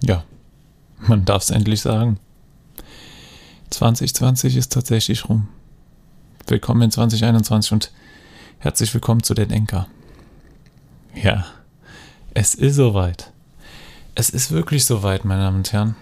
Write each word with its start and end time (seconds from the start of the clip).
Ja, 0.00 0.24
man 1.00 1.24
darf 1.24 1.42
es 1.42 1.50
endlich 1.50 1.80
sagen. 1.80 2.20
2020 3.70 4.56
ist 4.56 4.72
tatsächlich 4.72 5.28
rum. 5.28 5.48
Willkommen 6.46 6.82
in 6.82 6.90
2021 6.90 7.72
und 7.72 7.92
herzlich 8.58 8.94
willkommen 8.94 9.24
zu 9.24 9.34
den 9.34 9.50
Enker. 9.50 9.88
Ja, 11.14 11.46
es 12.32 12.54
ist 12.54 12.76
soweit. 12.76 13.32
Es 14.14 14.30
ist 14.30 14.52
wirklich 14.52 14.84
soweit, 14.84 15.24
meine 15.24 15.42
Damen 15.42 15.58
und 15.58 15.72
Herren. 15.72 15.96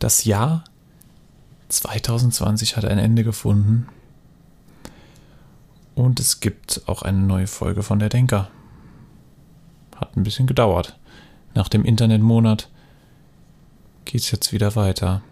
Das 0.00 0.24
Jahr 0.24 0.64
2020 1.68 2.76
hat 2.76 2.84
ein 2.84 2.98
Ende 2.98 3.22
gefunden. 3.22 3.86
Und 5.94 6.18
es 6.18 6.40
gibt 6.40 6.82
auch 6.86 7.02
eine 7.02 7.18
neue 7.18 7.46
Folge 7.46 7.84
von 7.84 8.00
der 8.00 8.08
Denker. 8.08 8.50
Hat 9.96 10.16
ein 10.16 10.24
bisschen 10.24 10.48
gedauert. 10.48 10.98
Nach 11.54 11.68
dem 11.68 11.84
Internetmonat 11.84 12.68
geht 14.04 14.20
es 14.20 14.30
jetzt 14.30 14.52
wieder 14.52 14.76
weiter. 14.76 15.22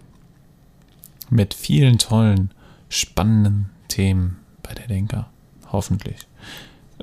Mit 1.30 1.54
vielen 1.54 1.98
tollen, 1.98 2.50
spannenden 2.88 3.70
Themen 3.88 4.38
bei 4.62 4.74
der 4.74 4.86
Denker. 4.86 5.28
Hoffentlich. 5.70 6.26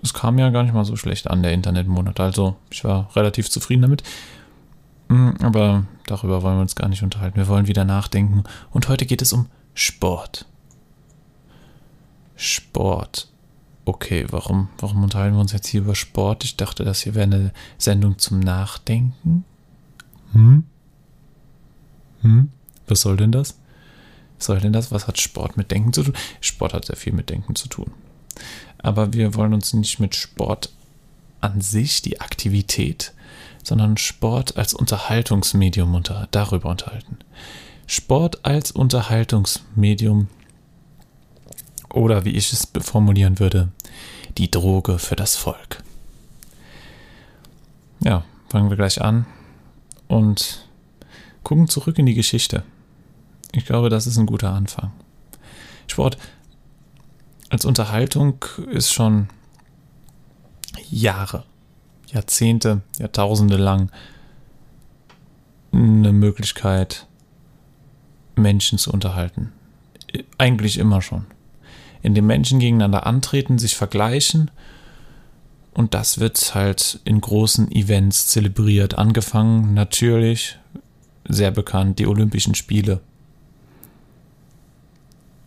Es 0.01 0.13
kam 0.13 0.39
ja 0.39 0.49
gar 0.49 0.63
nicht 0.63 0.73
mal 0.73 0.85
so 0.85 0.95
schlecht 0.95 1.29
an, 1.29 1.43
der 1.43 1.51
Internetmonat. 1.51 2.19
Also, 2.19 2.55
ich 2.69 2.83
war 2.83 3.13
relativ 3.15 3.49
zufrieden 3.49 3.81
damit. 3.81 4.03
Hm, 5.09 5.35
aber 5.41 5.85
darüber 6.05 6.43
wollen 6.43 6.57
wir 6.57 6.61
uns 6.61 6.75
gar 6.75 6.87
nicht 6.87 7.03
unterhalten. 7.03 7.37
Wir 7.37 7.47
wollen 7.47 7.67
wieder 7.67 7.85
nachdenken. 7.85 8.43
Und 8.71 8.87
heute 8.87 9.05
geht 9.05 9.21
es 9.21 9.33
um 9.33 9.47
Sport. 9.73 10.45
Sport. 12.35 13.27
Okay, 13.89 14.27
warum, 14.29 14.69
warum 14.77 15.03
unterhalten 15.03 15.35
wir 15.35 15.41
uns 15.41 15.51
jetzt 15.51 15.65
hier 15.65 15.81
über 15.81 15.95
Sport? 15.95 16.43
Ich 16.43 16.55
dachte, 16.55 16.83
das 16.83 17.01
hier 17.01 17.15
wäre 17.15 17.23
eine 17.23 17.51
Sendung 17.79 18.19
zum 18.19 18.39
Nachdenken. 18.39 19.45
Hm? 20.33 20.63
Hm? 22.21 22.51
Was 22.87 23.01
soll 23.01 23.17
denn 23.17 23.31
das? 23.31 23.57
Was 24.37 24.45
soll 24.45 24.59
denn 24.59 24.73
das? 24.73 24.91
Was 24.91 25.07
hat 25.07 25.19
Sport 25.19 25.57
mit 25.57 25.71
Denken 25.71 25.91
zu 25.91 26.03
tun? 26.03 26.13
Sport 26.39 26.75
hat 26.75 26.85
sehr 26.85 26.97
viel 26.97 27.13
mit 27.13 27.31
Denken 27.31 27.55
zu 27.55 27.67
tun. 27.67 27.89
Aber 28.77 29.13
wir 29.13 29.33
wollen 29.33 29.55
uns 29.55 29.73
nicht 29.73 29.99
mit 29.99 30.13
Sport 30.13 30.71
an 31.41 31.59
sich, 31.59 32.03
die 32.03 32.21
Aktivität, 32.21 33.15
sondern 33.63 33.97
Sport 33.97 34.55
als 34.55 34.75
Unterhaltungsmedium 34.75 35.95
unter, 35.95 36.27
darüber 36.29 36.69
unterhalten. 36.69 37.17
Sport 37.87 38.45
als 38.45 38.69
Unterhaltungsmedium 38.69 40.27
oder 41.93 42.25
wie 42.25 42.31
ich 42.31 42.53
es 42.53 42.67
formulieren 42.81 43.39
würde, 43.39 43.69
die 44.39 44.49
Droge 44.49 44.99
für 44.99 45.17
das 45.17 45.35
Volk. 45.35 45.83
Ja, 47.99 48.23
fangen 48.47 48.69
wir 48.69 48.77
gleich 48.77 49.01
an 49.01 49.25
und 50.07 50.65
gucken 51.43 51.67
zurück 51.67 51.97
in 51.99 52.05
die 52.05 52.13
Geschichte. 52.13 52.63
Ich 53.51 53.65
glaube, 53.65 53.89
das 53.89 54.07
ist 54.07 54.17
ein 54.17 54.25
guter 54.25 54.53
Anfang. 54.53 54.91
Sport 55.87 56.17
als 57.49 57.65
Unterhaltung 57.65 58.45
ist 58.71 58.93
schon 58.93 59.27
Jahre, 60.89 61.43
Jahrzehnte, 62.07 62.81
Jahrtausende 62.97 63.57
lang 63.57 63.91
eine 65.73 66.13
Möglichkeit, 66.13 67.07
Menschen 68.35 68.77
zu 68.77 68.91
unterhalten. 68.93 69.51
Eigentlich 70.37 70.77
immer 70.77 71.01
schon 71.01 71.25
in 72.01 72.15
dem 72.15 72.27
Menschen 72.27 72.59
gegeneinander 72.59 73.05
antreten, 73.05 73.59
sich 73.59 73.75
vergleichen. 73.75 74.51
Und 75.73 75.93
das 75.93 76.19
wird 76.19 76.55
halt 76.55 76.99
in 77.05 77.21
großen 77.21 77.71
Events 77.71 78.27
zelebriert. 78.27 78.97
Angefangen 78.97 79.73
natürlich, 79.73 80.57
sehr 81.27 81.51
bekannt, 81.51 81.99
die 81.99 82.07
Olympischen 82.07 82.55
Spiele. 82.55 83.01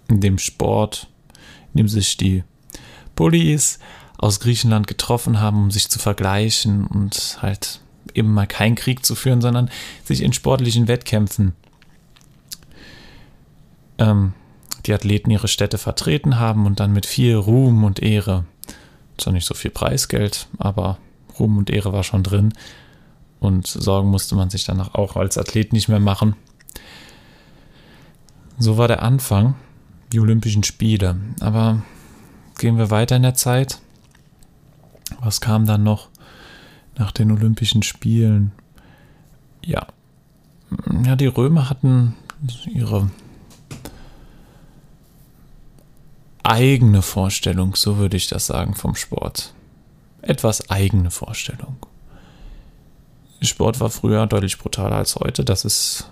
In 0.08 0.20
dem 0.20 0.38
Sport, 0.38 1.08
in 1.72 1.78
dem 1.78 1.88
sich 1.88 2.16
die 2.16 2.44
Bullies 3.16 3.78
aus 4.18 4.41
Griechenland 4.41 4.86
getroffen 4.86 5.41
haben, 5.41 5.64
um 5.64 5.70
sich 5.70 5.88
zu 5.88 5.98
vergleichen 5.98 6.86
und 6.86 7.38
halt 7.42 7.80
eben 8.14 8.32
mal 8.32 8.46
keinen 8.46 8.74
Krieg 8.74 9.04
zu 9.04 9.14
führen, 9.14 9.41
sondern 9.41 9.70
sich 10.04 10.22
in 10.22 10.32
sportlichen 10.32 10.86
Wettkämpfen 10.86 11.54
ähm, 13.98 14.34
die 14.87 14.94
Athleten 14.94 15.31
ihre 15.31 15.48
Städte 15.48 15.78
vertreten 15.78 16.38
haben 16.38 16.66
und 16.66 16.81
dann 16.81 16.93
mit 16.93 17.06
viel 17.06 17.37
Ruhm 17.37 17.84
und 17.84 18.00
Ehre, 18.00 18.44
zwar 19.19 19.32
nicht 19.32 19.47
so 19.47 19.54
viel 19.54 19.70
Preisgeld, 19.70 20.48
aber 20.59 20.98
Ruhm 21.38 21.59
und 21.59 21.70
Ehre 21.70 21.93
war 21.93 22.04
schon 22.04 22.22
drin 22.22 22.53
und 23.41 23.66
Sorgen 23.66 24.09
musste 24.09 24.34
man 24.34 24.50
sich 24.50 24.65
danach 24.65 24.94
auch 24.94 25.16
als 25.16 25.37
Athlet 25.37 25.72
nicht 25.72 25.88
mehr 25.88 26.00
machen. 26.00 26.37
So 28.59 28.78
war 28.78 28.87
der 28.87 29.03
Anfang, 29.03 29.54
die 30.12 30.21
Olympischen 30.21 30.62
Spiele. 30.62 31.16
Aber 31.41 31.82
gehen 32.59 32.78
wir 32.78 32.91
weiter 32.91 33.16
in 33.16 33.22
der 33.22 33.34
Zeit. 33.34 33.81
Was 35.21 35.41
kam 35.41 35.66
dann 35.66 35.82
noch 35.82 36.09
nach 36.97 37.10
den 37.10 37.32
Olympischen 37.32 37.82
Spielen? 37.82 38.53
Ja, 39.65 39.87
ja, 41.04 41.16
die 41.16 41.26
Römer 41.26 41.69
hatten 41.69 42.15
ihre 42.72 43.10
eigene 46.42 47.03
Vorstellung, 47.03 47.76
so 47.76 47.98
würde 47.98 48.16
ich 48.16 48.28
das 48.28 48.47
sagen, 48.47 48.75
vom 48.75 48.94
Sport. 48.94 49.54
Etwas 50.22 50.70
eigene 50.70 51.10
Vorstellung. 51.10 51.76
Sport 53.41 53.80
war 53.80 53.91
früher 53.91 54.26
deutlich 54.26 54.58
brutaler 54.58 54.97
als 54.97 55.16
heute, 55.16 55.44
das 55.44 55.64
ist 55.64 56.10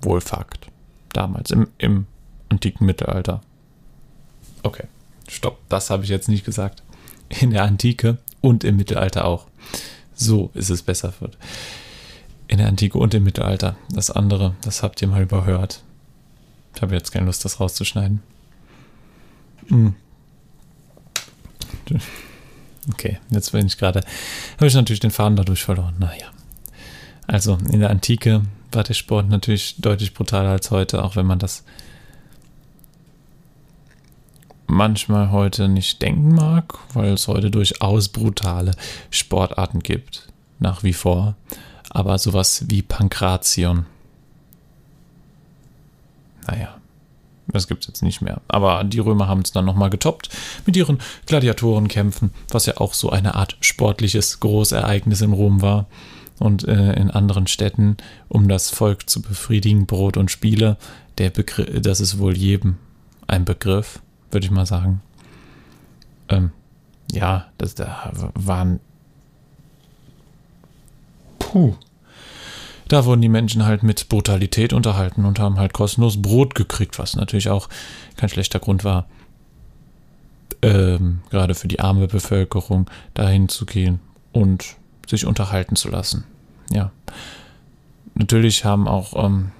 wohl 0.00 0.20
Fakt. 0.20 0.66
Damals, 1.12 1.50
im, 1.50 1.68
im 1.78 2.06
antiken 2.48 2.86
Mittelalter. 2.86 3.40
Okay, 4.62 4.84
stopp, 5.28 5.58
das 5.68 5.90
habe 5.90 6.04
ich 6.04 6.10
jetzt 6.10 6.28
nicht 6.28 6.44
gesagt. 6.44 6.82
In 7.40 7.50
der 7.50 7.64
Antike 7.64 8.18
und 8.40 8.64
im 8.64 8.76
Mittelalter 8.76 9.24
auch. 9.24 9.46
So 10.14 10.50
ist 10.54 10.70
es 10.70 10.82
besser 10.82 11.12
wird. 11.20 11.38
In 12.48 12.58
der 12.58 12.68
Antike 12.68 12.98
und 12.98 13.14
im 13.14 13.24
Mittelalter. 13.24 13.76
Das 13.90 14.10
andere, 14.10 14.54
das 14.62 14.82
habt 14.82 15.00
ihr 15.00 15.08
mal 15.08 15.22
überhört. 15.22 15.82
Ich 16.74 16.82
habe 16.82 16.94
jetzt 16.94 17.12
keine 17.12 17.26
Lust, 17.26 17.44
das 17.44 17.60
rauszuschneiden. 17.60 18.22
Hm. 19.68 19.94
Okay, 22.90 23.18
jetzt 23.30 23.52
bin 23.52 23.66
ich 23.66 23.78
gerade, 23.78 24.00
habe 24.56 24.66
ich 24.66 24.74
natürlich 24.74 25.00
den 25.00 25.10
Faden 25.10 25.36
dadurch 25.36 25.62
verloren. 25.62 25.94
Naja. 25.98 26.26
Also 27.26 27.58
in 27.70 27.80
der 27.80 27.90
Antike 27.90 28.42
war 28.72 28.82
der 28.82 28.94
Sport 28.94 29.28
natürlich 29.28 29.76
deutlich 29.78 30.14
brutaler 30.14 30.50
als 30.50 30.70
heute, 30.70 31.04
auch 31.04 31.16
wenn 31.16 31.26
man 31.26 31.38
das 31.38 31.64
manchmal 34.66 35.30
heute 35.30 35.68
nicht 35.68 36.02
denken 36.02 36.34
mag, 36.34 36.78
weil 36.94 37.12
es 37.12 37.28
heute 37.28 37.50
durchaus 37.50 38.08
brutale 38.08 38.72
Sportarten 39.10 39.80
gibt, 39.80 40.28
nach 40.58 40.82
wie 40.82 40.94
vor. 40.94 41.36
Aber 41.90 42.18
sowas 42.18 42.64
wie 42.68 42.82
Pankration. 42.82 43.86
Naja, 46.46 46.74
das 47.48 47.68
gibt 47.68 47.82
es 47.82 47.88
jetzt 47.88 48.02
nicht 48.02 48.22
mehr. 48.22 48.40
Aber 48.48 48.84
die 48.84 48.98
Römer 48.98 49.28
haben 49.28 49.42
es 49.42 49.52
dann 49.52 49.64
nochmal 49.64 49.90
getoppt 49.90 50.28
mit 50.66 50.76
ihren 50.76 50.98
Gladiatorenkämpfen, 51.26 52.30
was 52.48 52.66
ja 52.66 52.76
auch 52.78 52.94
so 52.94 53.10
eine 53.10 53.34
Art 53.34 53.56
sportliches 53.60 54.40
Großereignis 54.40 55.20
in 55.20 55.32
Rom 55.32 55.62
war. 55.62 55.86
Und 56.38 56.66
äh, 56.66 56.94
in 56.94 57.10
anderen 57.10 57.46
Städten, 57.46 57.96
um 58.28 58.48
das 58.48 58.70
Volk 58.70 59.08
zu 59.08 59.22
befriedigen, 59.22 59.86
Brot 59.86 60.16
und 60.16 60.30
Spiele, 60.30 60.76
der 61.18 61.30
Begriff, 61.30 61.82
das 61.82 62.00
ist 62.00 62.18
wohl 62.18 62.36
jedem 62.36 62.78
ein 63.28 63.44
Begriff, 63.44 64.00
würde 64.30 64.46
ich 64.46 64.50
mal 64.50 64.66
sagen. 64.66 65.02
Ähm, 66.28 66.50
ja, 67.12 67.46
das 67.58 67.76
da 67.76 68.10
waren. 68.34 68.80
Puh 71.38 71.76
da 72.92 73.04
wurden 73.06 73.22
die 73.22 73.30
Menschen 73.30 73.64
halt 73.64 73.82
mit 73.82 74.10
Brutalität 74.10 74.74
unterhalten 74.74 75.24
und 75.24 75.38
haben 75.38 75.58
halt 75.58 75.72
kostenlos 75.72 76.20
Brot 76.20 76.54
gekriegt, 76.54 76.98
was 76.98 77.16
natürlich 77.16 77.48
auch 77.48 77.70
kein 78.16 78.28
schlechter 78.28 78.58
Grund 78.58 78.84
war, 78.84 79.06
ähm, 80.60 81.20
gerade 81.30 81.54
für 81.54 81.68
die 81.68 81.80
arme 81.80 82.06
Bevölkerung 82.06 82.90
dahin 83.14 83.48
zu 83.48 83.64
gehen 83.64 84.00
und 84.32 84.76
sich 85.08 85.24
unterhalten 85.24 85.74
zu 85.74 85.88
lassen. 85.88 86.24
Ja. 86.70 86.92
Natürlich 88.14 88.66
haben 88.66 88.86
auch, 88.86 89.24
ähm, 89.24 89.52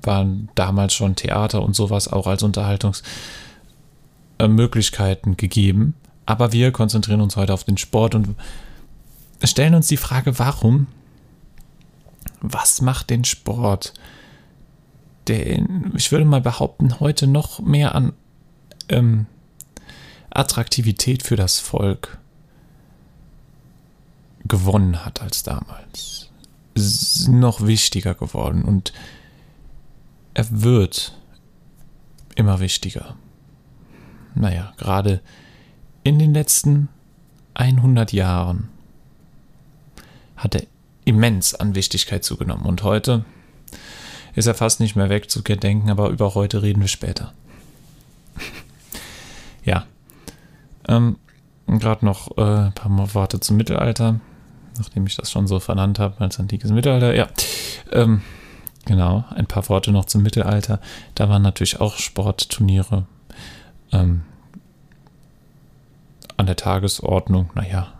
waren 0.00 0.48
damals 0.54 0.94
schon 0.94 1.16
Theater 1.16 1.62
und 1.62 1.76
sowas 1.76 2.08
auch 2.08 2.26
als 2.26 2.42
Unterhaltungsmöglichkeiten 2.42 5.34
äh, 5.34 5.36
gegeben. 5.36 5.96
Aber 6.24 6.52
wir 6.52 6.72
konzentrieren 6.72 7.20
uns 7.20 7.36
heute 7.36 7.52
auf 7.52 7.64
den 7.64 7.76
Sport 7.76 8.14
und 8.14 8.30
stellen 9.44 9.74
uns 9.74 9.88
die 9.88 9.98
Frage, 9.98 10.38
warum 10.38 10.86
was 12.40 12.80
macht 12.80 13.10
den 13.10 13.24
Sport? 13.24 13.94
Der, 15.26 15.60
ich 15.94 16.12
würde 16.12 16.24
mal 16.24 16.40
behaupten, 16.40 16.98
heute 17.00 17.26
noch 17.26 17.60
mehr 17.60 17.94
an 17.94 18.12
ähm, 18.88 19.26
Attraktivität 20.30 21.22
für 21.22 21.36
das 21.36 21.58
Volk 21.58 22.18
gewonnen 24.44 25.04
hat 25.04 25.22
als 25.22 25.42
damals. 25.42 26.30
noch 27.28 27.66
wichtiger 27.66 28.14
geworden 28.14 28.64
und 28.64 28.92
er 30.34 30.46
wird 30.50 31.16
immer 32.36 32.60
wichtiger. 32.60 33.16
Naja, 34.34 34.72
gerade 34.76 35.20
in 36.04 36.18
den 36.18 36.32
letzten 36.32 36.88
100 37.54 38.12
Jahren 38.12 38.68
hat 40.36 40.54
er 40.54 40.62
immens 41.10 41.54
an 41.54 41.74
Wichtigkeit 41.74 42.24
zugenommen 42.24 42.64
und 42.64 42.82
heute 42.82 43.24
ist 44.34 44.46
er 44.46 44.54
fast 44.54 44.80
nicht 44.80 44.96
mehr 44.96 45.10
wegzudenken, 45.10 45.90
aber 45.90 46.08
über 46.08 46.34
heute 46.34 46.62
reden 46.62 46.80
wir 46.80 46.88
später. 46.88 47.32
ja. 49.64 49.86
Ähm, 50.88 51.16
Gerade 51.66 52.04
noch 52.04 52.36
äh, 52.36 52.66
ein 52.66 52.72
paar 52.72 53.14
Worte 53.14 53.38
zum 53.40 53.56
Mittelalter, 53.56 54.20
nachdem 54.78 55.06
ich 55.06 55.16
das 55.16 55.30
schon 55.30 55.46
so 55.46 55.60
vernannt 55.60 55.98
habe 55.98 56.20
als 56.20 56.40
antikes 56.40 56.70
Mittelalter. 56.70 57.14
Ja. 57.14 57.28
Ähm, 57.92 58.22
genau, 58.86 59.24
ein 59.30 59.46
paar 59.46 59.68
Worte 59.68 59.92
noch 59.92 60.06
zum 60.06 60.22
Mittelalter. 60.22 60.80
Da 61.14 61.28
waren 61.28 61.42
natürlich 61.42 61.80
auch 61.80 61.96
Sportturniere 61.96 63.06
ähm, 63.92 64.22
an 66.36 66.46
der 66.46 66.56
Tagesordnung. 66.56 67.50
Naja, 67.54 67.92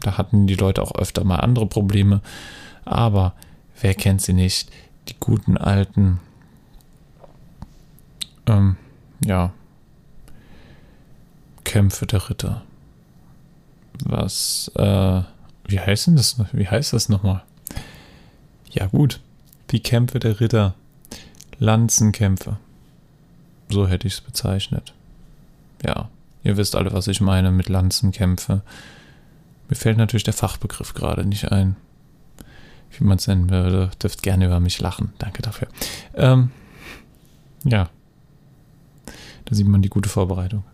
da 0.00 0.18
hatten 0.18 0.46
die 0.46 0.54
Leute 0.54 0.82
auch 0.82 0.94
öfter 0.94 1.24
mal 1.24 1.36
andere 1.36 1.66
Probleme. 1.66 2.20
Aber 2.84 3.34
wer 3.80 3.94
kennt 3.94 4.22
sie 4.22 4.32
nicht? 4.32 4.70
die 5.08 5.16
guten 5.18 5.56
alten, 5.56 6.20
ähm, 8.46 8.76
ja, 9.24 9.52
Kämpfe 11.64 12.06
der 12.06 12.28
Ritter. 12.28 12.62
Was, 14.04 14.70
äh, 14.74 15.22
wie 15.66 15.80
heißt 15.80 16.08
denn 16.08 16.16
das? 16.16 16.36
Wie 16.52 16.66
heißt 16.66 16.92
das 16.92 17.08
nochmal? 17.08 17.42
Ja, 18.70 18.86
gut. 18.86 19.20
Die 19.70 19.80
Kämpfe 19.80 20.18
der 20.18 20.40
Ritter. 20.40 20.74
Lanzenkämpfe. 21.58 22.56
So 23.68 23.86
hätte 23.86 24.06
ich 24.06 24.14
es 24.14 24.20
bezeichnet. 24.20 24.92
Ja, 25.84 26.08
ihr 26.42 26.56
wisst 26.56 26.74
alle, 26.74 26.92
was 26.92 27.06
ich 27.06 27.20
meine 27.20 27.52
mit 27.52 27.68
Lanzenkämpfe. 27.68 28.62
Mir 29.68 29.76
fällt 29.76 29.98
natürlich 29.98 30.24
der 30.24 30.34
Fachbegriff 30.34 30.94
gerade 30.94 31.24
nicht 31.24 31.50
ein 31.50 31.76
wie 32.98 33.04
man 33.04 33.18
es 33.18 33.26
nennen 33.26 33.50
würde, 33.50 33.90
dürft 34.02 34.22
gerne 34.22 34.46
über 34.46 34.60
mich 34.60 34.80
lachen. 34.80 35.12
Danke 35.18 35.42
dafür. 35.42 35.68
Ähm, 36.14 36.50
ja. 37.64 37.88
Da 39.44 39.54
sieht 39.54 39.66
man 39.66 39.82
die 39.82 39.88
gute 39.88 40.08
Vorbereitung. 40.08 40.64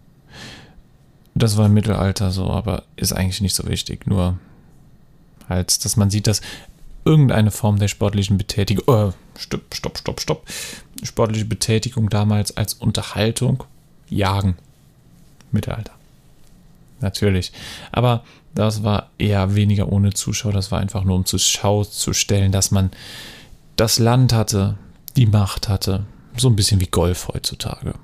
Das 1.34 1.56
war 1.56 1.66
im 1.66 1.74
Mittelalter 1.74 2.30
so, 2.30 2.50
aber 2.50 2.84
ist 2.96 3.12
eigentlich 3.12 3.40
nicht 3.40 3.54
so 3.54 3.66
wichtig. 3.68 4.06
Nur 4.06 4.38
halt, 5.48 5.84
dass 5.84 5.96
man 5.96 6.10
sieht, 6.10 6.26
dass 6.26 6.40
irgendeine 7.04 7.50
Form 7.50 7.78
der 7.78 7.88
sportlichen 7.88 8.36
Betätigung, 8.36 8.84
äh, 8.94 9.12
stopp, 9.38 9.74
stopp, 9.74 9.98
stopp, 9.98 10.20
stopp, 10.20 10.46
sportliche 11.02 11.44
Betätigung 11.44 12.10
damals 12.10 12.56
als 12.56 12.74
Unterhaltung, 12.74 13.64
Jagen, 14.08 14.56
Mittelalter. 15.52 15.92
Natürlich. 17.00 17.52
Aber 17.92 18.24
das 18.54 18.82
war 18.82 19.10
eher 19.18 19.54
weniger 19.54 19.92
ohne 19.92 20.12
Zuschauer, 20.12 20.52
das 20.52 20.72
war 20.72 20.80
einfach 20.80 21.04
nur 21.04 21.16
um 21.16 21.24
zur 21.24 21.38
Schau 21.38 21.84
zu 21.84 22.12
stellen, 22.12 22.52
dass 22.52 22.70
man 22.70 22.90
das 23.76 23.98
Land 23.98 24.32
hatte, 24.32 24.76
die 25.16 25.26
Macht 25.26 25.68
hatte. 25.68 26.04
So 26.36 26.48
ein 26.48 26.56
bisschen 26.56 26.80
wie 26.80 26.86
Golf 26.86 27.28
heutzutage. 27.28 27.94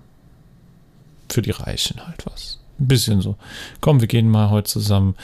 Für 1.28 1.42
die 1.42 1.50
Reichen 1.50 2.06
halt 2.06 2.24
was. 2.26 2.60
Ein 2.78 2.88
bisschen 2.88 3.20
so. 3.20 3.36
Komm, 3.80 4.00
wir 4.00 4.08
gehen 4.08 4.28
mal 4.28 4.50
heute 4.50 4.70
zusammen 4.70 5.16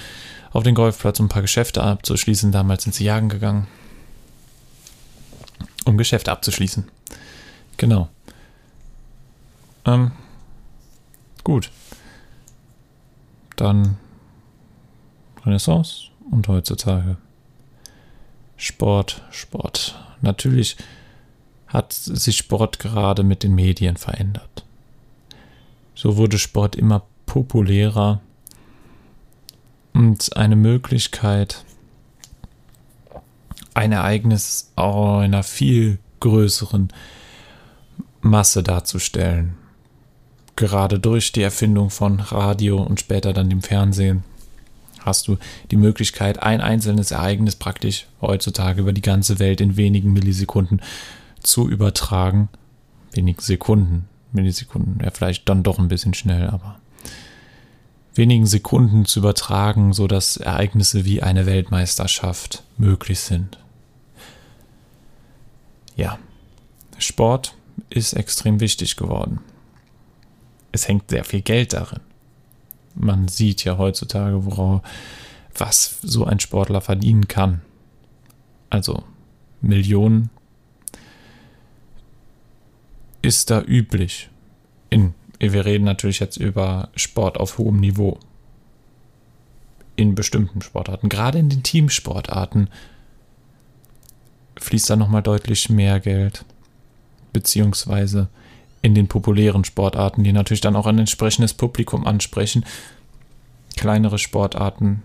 auf 0.52 0.64
den 0.64 0.74
Golfplatz, 0.74 1.20
um 1.20 1.26
ein 1.26 1.30
paar 1.30 1.42
Geschäfte 1.42 1.82
abzuschließen. 1.82 2.52
Damals 2.52 2.84
sind 2.84 2.94
sie 2.94 3.04
jagen 3.04 3.28
gegangen. 3.28 3.66
Um 5.84 5.96
Geschäfte 5.96 6.32
abzuschließen. 6.32 6.88
Genau. 7.76 8.08
Ähm, 9.84 10.12
gut. 11.44 11.70
Dann 13.60 13.98
Renaissance 15.44 16.04
und 16.30 16.48
heutzutage. 16.48 17.18
Sport, 18.56 19.22
Sport. 19.30 20.02
Natürlich 20.22 20.78
hat 21.66 21.92
sich 21.92 22.38
Sport 22.38 22.78
gerade 22.78 23.22
mit 23.22 23.42
den 23.42 23.54
Medien 23.54 23.98
verändert. 23.98 24.64
So 25.94 26.16
wurde 26.16 26.38
Sport 26.38 26.74
immer 26.74 27.02
populärer 27.26 28.22
und 29.92 30.34
eine 30.38 30.56
Möglichkeit, 30.56 31.62
ein 33.74 33.92
Ereignis 33.92 34.72
einer 34.76 35.42
viel 35.42 35.98
größeren 36.20 36.88
Masse 38.22 38.62
darzustellen. 38.62 39.59
Gerade 40.60 41.00
durch 41.00 41.32
die 41.32 41.40
Erfindung 41.40 41.88
von 41.88 42.20
Radio 42.20 42.82
und 42.82 43.00
später 43.00 43.32
dann 43.32 43.48
dem 43.48 43.62
Fernsehen 43.62 44.24
hast 44.98 45.26
du 45.26 45.38
die 45.70 45.78
Möglichkeit, 45.78 46.42
ein 46.42 46.60
einzelnes 46.60 47.12
Ereignis 47.12 47.56
praktisch 47.56 48.06
heutzutage 48.20 48.82
über 48.82 48.92
die 48.92 49.00
ganze 49.00 49.38
Welt 49.38 49.62
in 49.62 49.78
wenigen 49.78 50.12
Millisekunden 50.12 50.82
zu 51.42 51.66
übertragen. 51.66 52.50
Wenig 53.12 53.40
Sekunden, 53.40 54.06
Millisekunden, 54.32 55.00
ja 55.02 55.10
vielleicht 55.10 55.48
dann 55.48 55.62
doch 55.62 55.78
ein 55.78 55.88
bisschen 55.88 56.12
schnell, 56.12 56.48
aber 56.48 56.78
wenigen 58.14 58.44
Sekunden 58.44 59.06
zu 59.06 59.20
übertragen, 59.20 59.94
sodass 59.94 60.36
Ereignisse 60.36 61.06
wie 61.06 61.22
eine 61.22 61.46
Weltmeisterschaft 61.46 62.64
möglich 62.76 63.20
sind. 63.20 63.58
Ja, 65.96 66.18
Sport 66.98 67.54
ist 67.88 68.12
extrem 68.12 68.60
wichtig 68.60 68.96
geworden. 68.96 69.40
Es 70.72 70.88
hängt 70.88 71.10
sehr 71.10 71.24
viel 71.24 71.42
Geld 71.42 71.72
darin 71.72 72.00
man 72.94 73.28
sieht 73.28 73.64
ja 73.64 73.78
heutzutage, 73.78 74.44
worauf, 74.44 74.82
was 75.56 75.98
so 76.02 76.24
ein 76.24 76.40
Sportler 76.40 76.80
verdienen 76.80 77.28
kann. 77.28 77.62
Also 78.68 79.04
Millionen 79.60 80.30
ist 83.22 83.50
da 83.50 83.62
üblich. 83.62 84.30
In, 84.88 85.14
wir 85.38 85.64
reden 85.64 85.84
natürlich 85.84 86.20
jetzt 86.20 86.36
über 86.36 86.88
Sport 86.94 87.38
auf 87.38 87.58
hohem 87.58 87.80
Niveau. 87.80 88.18
In 89.96 90.14
bestimmten 90.14 90.62
Sportarten, 90.62 91.08
gerade 91.08 91.38
in 91.38 91.50
den 91.50 91.62
Teamsportarten, 91.62 92.70
fließt 94.58 94.90
da 94.90 94.96
nochmal 94.96 95.22
deutlich 95.22 95.68
mehr 95.68 96.00
Geld. 96.00 96.44
Beziehungsweise 97.32 98.28
in 98.82 98.94
den 98.94 99.08
populären 99.08 99.64
Sportarten, 99.64 100.24
die 100.24 100.32
natürlich 100.32 100.60
dann 100.60 100.76
auch 100.76 100.86
ein 100.86 100.98
entsprechendes 100.98 101.54
Publikum 101.54 102.06
ansprechen. 102.06 102.64
Kleinere 103.76 104.18
Sportarten, 104.18 105.02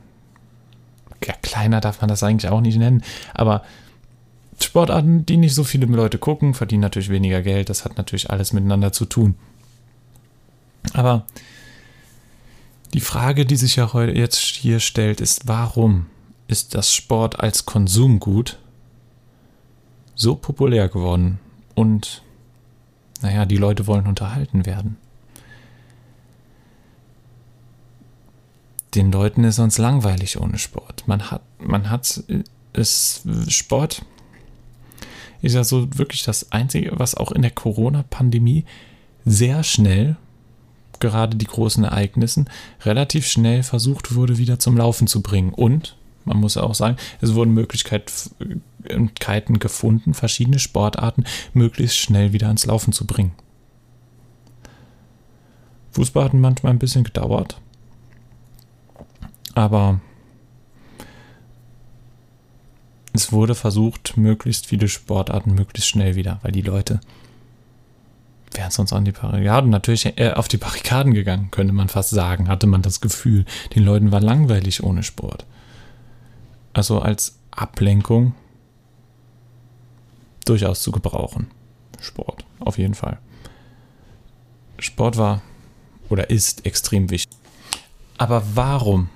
ja, 1.24 1.34
kleiner 1.42 1.82
darf 1.82 2.02
man 2.02 2.08
das 2.08 2.24
eigentlich 2.24 2.52
auch 2.52 2.62
nicht 2.62 2.78
nennen, 2.78 3.04
aber 3.34 3.64
Sportarten, 4.62 5.26
die 5.26 5.38
nicht 5.38 5.54
so 5.54 5.64
viele 5.64 5.86
Leute 5.86 6.18
gucken, 6.18 6.54
verdienen 6.54 6.82
natürlich 6.82 7.10
weniger 7.10 7.42
Geld. 7.42 7.70
Das 7.70 7.84
hat 7.84 7.98
natürlich 7.98 8.30
alles 8.30 8.54
miteinander 8.54 8.94
zu 8.94 9.06
tun. 9.06 9.36
Aber 10.94 11.26
die 12.94 13.02
Frage, 13.02 13.46
die 13.46 13.58
sich 13.58 13.76
ja 13.76 13.92
heute 13.92 14.14
jetzt 14.14 14.40
hier 14.40 14.80
stellt, 14.80 15.20
ist, 15.20 15.48
warum 15.48 16.06
ist 16.48 16.76
das 16.76 16.94
Sport 16.94 17.40
als 17.40 17.66
Konsumgut 17.66 18.58
so 20.14 20.36
populär 20.36 20.88
geworden 20.88 21.40
und 21.74 22.22
naja, 23.26 23.46
die 23.46 23.58
Leute 23.58 23.88
wollen 23.88 24.06
unterhalten 24.06 24.68
werden. 24.68 24.98
Den 28.94 29.12
Leuten 29.12 29.44
ist 29.44 29.56
sonst 29.56 29.80
langweilig 29.80 30.40
ohne 30.40 30.60
Sport. 30.60 31.08
Man 31.08 31.32
hat, 31.32 31.42
man 31.60 31.90
hat 31.90 32.24
es, 32.74 33.24
Sport 33.48 34.06
ist 35.42 35.56
ja 35.56 35.64
so 35.64 35.88
wirklich 35.98 36.22
das 36.22 36.52
Einzige, 36.52 36.92
was 37.00 37.16
auch 37.16 37.32
in 37.32 37.42
der 37.42 37.50
Corona-Pandemie 37.50 38.64
sehr 39.26 39.64
schnell, 39.64 40.18
gerade 41.00 41.36
die 41.36 41.48
großen 41.48 41.84
Ereignissen, 41.84 42.48
relativ 42.84 43.26
schnell 43.26 43.64
versucht 43.64 44.14
wurde, 44.14 44.38
wieder 44.38 44.60
zum 44.60 44.78
Laufen 44.78 45.08
zu 45.08 45.24
bringen. 45.24 45.52
Und, 45.52 45.98
man 46.26 46.38
muss 46.38 46.58
auch 46.58 46.76
sagen, 46.76 46.98
es 47.22 47.36
wurden 47.36 47.54
Möglichkeiten 47.54 49.60
gefunden, 49.60 50.14
verschiedene 50.14 50.60
Sportarten 50.60 51.24
möglichst 51.54 51.98
schnell 51.98 52.34
wieder 52.34 52.48
ans 52.48 52.66
Laufen 52.66 52.94
zu 52.94 53.06
bringen. 53.06 53.34
Fußball 55.92 56.26
hat 56.26 56.34
manchmal 56.34 56.74
ein 56.74 56.80
bisschen 56.80 57.06
gedauert, 57.06 57.62
aber 59.54 60.02
es 63.14 63.32
wurde 63.32 63.56
versucht, 63.56 64.18
möglichst 64.18 64.66
viele 64.66 64.90
Sportarten 64.90 65.56
möglichst 65.56 65.90
schnell 65.90 66.16
wieder, 66.16 66.40
weil 66.42 66.52
die 66.52 66.62
Leute 66.62 67.00
wären 68.52 68.72
sonst 68.72 68.94
an 68.94 69.06
die 69.06 69.12
Barrikaden, 69.12 69.70
natürlich 69.70 70.18
äh, 70.18 70.34
auf 70.34 70.48
die 70.48 70.58
Barrikaden 70.58 71.14
gegangen, 71.14 71.50
könnte 71.52 71.74
man 71.74 71.90
fast 71.90 72.10
sagen, 72.10 72.48
hatte 72.48 72.68
man 72.68 72.82
das 72.82 73.02
Gefühl. 73.02 73.46
Den 73.76 73.84
Leuten 73.84 74.12
war 74.12 74.22
langweilig 74.22 74.84
ohne 74.84 75.04
Sport. 75.04 75.46
Also 76.76 77.00
als 77.00 77.40
Ablenkung 77.52 78.36
durchaus 80.44 80.82
zu 80.82 80.92
gebrauchen. 80.92 81.48
Sport, 82.02 82.46
auf 82.60 82.78
jeden 82.78 82.96
Fall. 82.96 83.18
Sport 84.78 85.16
war 85.16 85.42
oder 86.10 86.30
ist 86.30 86.66
extrem 86.66 87.10
wichtig. 87.10 87.34
Aber 88.18 88.44
warum? 88.56 89.10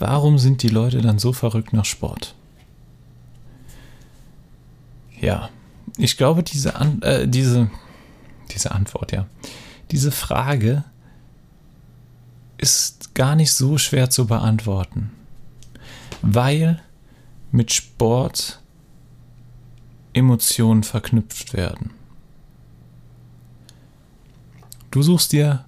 Warum 0.00 0.38
sind 0.38 0.64
die 0.64 0.68
Leute 0.68 1.00
dann 1.00 1.20
so 1.20 1.32
verrückt 1.32 1.72
nach 1.72 1.84
Sport? 1.84 2.34
Ja, 5.20 5.48
ich 5.96 6.16
glaube, 6.16 6.42
diese, 6.42 6.74
An 6.74 7.00
äh, 7.02 7.28
diese, 7.28 7.70
diese 8.50 8.72
Antwort, 8.72 9.12
ja, 9.12 9.28
diese 9.92 10.10
Frage 10.10 10.82
ist 12.58 13.14
gar 13.14 13.36
nicht 13.36 13.52
so 13.52 13.78
schwer 13.78 14.10
zu 14.10 14.26
beantworten, 14.26 15.12
weil 16.22 16.82
mit 17.50 17.72
Sport 17.72 18.62
Emotionen 20.12 20.82
verknüpft 20.82 21.52
werden. 21.52 21.90
Du 24.90 25.02
suchst 25.02 25.32
dir 25.32 25.66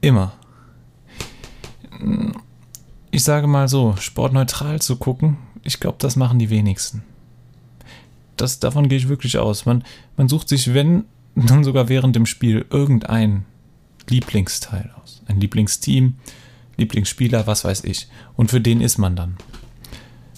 immer. 0.00 0.32
Ich 3.10 3.24
sage 3.24 3.46
mal 3.46 3.68
so, 3.68 3.96
sportneutral 3.98 4.80
zu 4.80 4.96
gucken, 4.96 5.36
ich 5.62 5.80
glaube, 5.80 5.98
das 5.98 6.16
machen 6.16 6.38
die 6.38 6.50
wenigsten. 6.50 7.02
Das, 8.36 8.60
davon 8.60 8.88
gehe 8.88 8.98
ich 8.98 9.08
wirklich 9.08 9.36
aus. 9.36 9.66
Man, 9.66 9.84
man 10.16 10.28
sucht 10.28 10.48
sich, 10.48 10.72
wenn, 10.72 11.04
dann 11.34 11.64
sogar 11.64 11.88
während 11.88 12.16
dem 12.16 12.24
Spiel 12.26 12.64
irgendein 12.70 13.44
Lieblingsteil 14.08 14.90
aus. 15.02 15.22
Ein 15.26 15.40
Lieblingsteam, 15.40 16.16
Lieblingsspieler, 16.80 17.46
was 17.46 17.64
weiß 17.64 17.84
ich. 17.84 18.08
Und 18.36 18.50
für 18.50 18.60
den 18.60 18.80
ist 18.80 18.98
man 18.98 19.16
dann. 19.16 19.36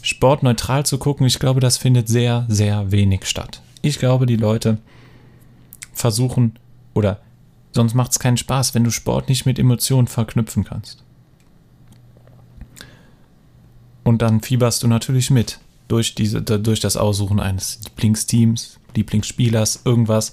Sport 0.02 0.42
neutral 0.42 0.84
zu 0.84 0.98
gucken, 0.98 1.26
ich 1.26 1.38
glaube, 1.38 1.60
das 1.60 1.78
findet 1.78 2.08
sehr, 2.08 2.44
sehr 2.48 2.90
wenig 2.92 3.24
statt. 3.24 3.62
Ich 3.80 3.98
glaube, 3.98 4.26
die 4.26 4.36
Leute 4.36 4.78
versuchen 5.92 6.58
oder 6.94 7.20
sonst 7.72 7.94
macht 7.94 8.12
es 8.12 8.18
keinen 8.18 8.36
Spaß, 8.36 8.74
wenn 8.74 8.84
du 8.84 8.90
Sport 8.90 9.28
nicht 9.28 9.46
mit 9.46 9.58
Emotionen 9.58 10.08
verknüpfen 10.08 10.64
kannst. 10.64 11.02
Und 14.04 14.22
dann 14.22 14.40
fieberst 14.40 14.82
du 14.82 14.88
natürlich 14.88 15.30
mit 15.30 15.60
durch, 15.88 16.14
diese, 16.14 16.42
durch 16.42 16.80
das 16.80 16.96
Aussuchen 16.96 17.40
eines 17.40 17.80
Lieblingsteams, 17.84 18.78
Lieblingsspielers, 18.96 19.82
irgendwas, 19.84 20.32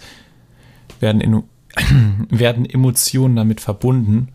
werden, 1.00 1.22
in, 1.22 1.44
werden 2.30 2.66
Emotionen 2.66 3.36
damit 3.36 3.62
verbunden. 3.62 4.30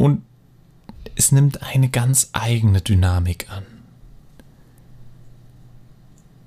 Und 0.00 0.22
es 1.14 1.30
nimmt 1.30 1.62
eine 1.62 1.90
ganz 1.90 2.30
eigene 2.32 2.80
Dynamik 2.80 3.50
an. 3.50 3.64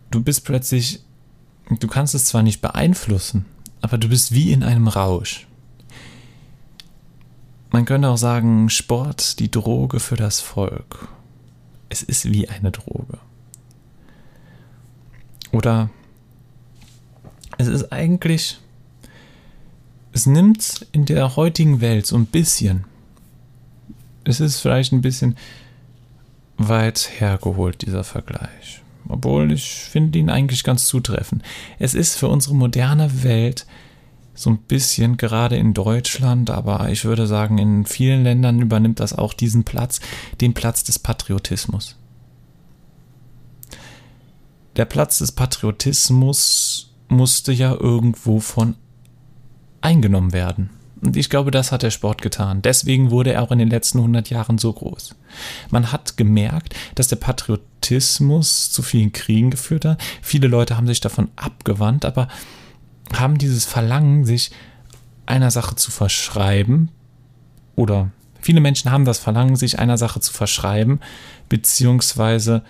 Du 0.09 0.23
bist 0.23 0.43
plötzlich, 0.43 1.01
du 1.69 1.87
kannst 1.87 2.15
es 2.15 2.25
zwar 2.25 2.41
nicht 2.41 2.61
beeinflussen, 2.61 3.45
aber 3.79 3.99
du 3.99 4.09
bist 4.09 4.31
wie 4.31 4.51
in 4.51 4.63
einem 4.63 4.87
Rausch. 4.87 5.45
Man 7.69 7.85
könnte 7.85 8.09
auch 8.09 8.17
sagen, 8.17 8.71
Sport, 8.71 9.37
die 9.37 9.51
Droge 9.51 9.99
für 9.99 10.15
das 10.15 10.39
Volk. 10.39 11.09
Es 11.89 12.01
ist 12.01 12.31
wie 12.31 12.49
eine 12.49 12.71
Droge. 12.71 13.19
Oder 15.51 15.91
es 17.59 17.67
ist 17.67 17.93
eigentlich, 17.93 18.59
es 20.11 20.25
nimmt 20.25 20.87
in 20.91 21.05
der 21.05 21.35
heutigen 21.35 21.81
Welt 21.81 22.07
so 22.07 22.15
ein 22.15 22.25
bisschen 22.25 22.85
es 24.25 24.39
ist 24.39 24.59
vielleicht 24.59 24.93
ein 24.93 25.01
bisschen 25.01 25.35
weit 26.57 27.09
hergeholt, 27.19 27.81
dieser 27.81 28.03
Vergleich. 28.03 28.81
Obwohl 29.07 29.51
ich 29.51 29.65
finde 29.65 30.19
ihn 30.19 30.29
eigentlich 30.29 30.63
ganz 30.63 30.85
zutreffend. 30.85 31.43
Es 31.77 31.93
ist 31.93 32.15
für 32.15 32.27
unsere 32.29 32.55
moderne 32.55 33.23
Welt 33.23 33.65
so 34.35 34.49
ein 34.49 34.57
bisschen, 34.57 35.17
gerade 35.17 35.57
in 35.57 35.73
Deutschland, 35.73 36.49
aber 36.49 36.89
ich 36.89 37.05
würde 37.05 37.27
sagen, 37.27 37.57
in 37.57 37.85
vielen 37.85 38.23
Ländern 38.23 38.61
übernimmt 38.61 38.99
das 38.99 39.13
auch 39.13 39.33
diesen 39.33 39.63
Platz, 39.63 39.99
den 40.41 40.53
Platz 40.53 40.83
des 40.83 40.97
Patriotismus. 40.99 41.97
Der 44.75 44.85
Platz 44.85 45.19
des 45.19 45.33
Patriotismus 45.33 46.93
musste 47.09 47.51
ja 47.51 47.73
irgendwo 47.73 48.39
von 48.39 48.75
eingenommen 49.81 50.33
werden. 50.33 50.71
Und 51.03 51.17
ich 51.17 51.29
glaube, 51.29 51.51
das 51.51 51.71
hat 51.71 51.83
der 51.83 51.91
Sport 51.91 52.21
getan. 52.21 52.61
Deswegen 52.61 53.11
wurde 53.11 53.33
er 53.33 53.43
auch 53.43 53.51
in 53.51 53.59
den 53.59 53.69
letzten 53.69 53.97
100 53.97 54.29
Jahren 54.29 54.57
so 54.57 54.71
groß. 54.71 55.15
Man 55.69 55.91
hat 55.91 56.15
gemerkt, 56.15 56.75
dass 56.95 57.09
der 57.09 57.17
Patriotismus 57.17 58.71
zu 58.71 58.81
vielen 58.81 59.11
Kriegen 59.11 59.51
geführt 59.51 59.83
hat. 59.83 60.01
Viele 60.21 60.47
Leute 60.47 60.77
haben 60.77 60.87
sich 60.87 61.01
davon 61.01 61.29
abgewandt, 61.35 62.05
aber 62.05 62.29
haben 63.13 63.37
dieses 63.37 63.65
Verlangen, 63.65 64.25
sich 64.25 64.51
einer 65.25 65.51
Sache 65.51 65.75
zu 65.75 65.91
verschreiben, 65.91 66.89
oder 67.75 68.11
viele 68.39 68.61
Menschen 68.61 68.91
haben 68.91 69.05
das 69.05 69.19
Verlangen, 69.19 69.55
sich 69.55 69.79
einer 69.79 69.97
Sache 69.97 70.19
zu 70.19 70.31
verschreiben, 70.31 70.99
beziehungsweise 71.49 72.63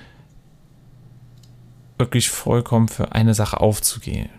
wirklich 1.98 2.30
vollkommen 2.30 2.88
für 2.88 3.12
eine 3.12 3.34
Sache 3.34 3.60
aufzugehen. 3.60 4.30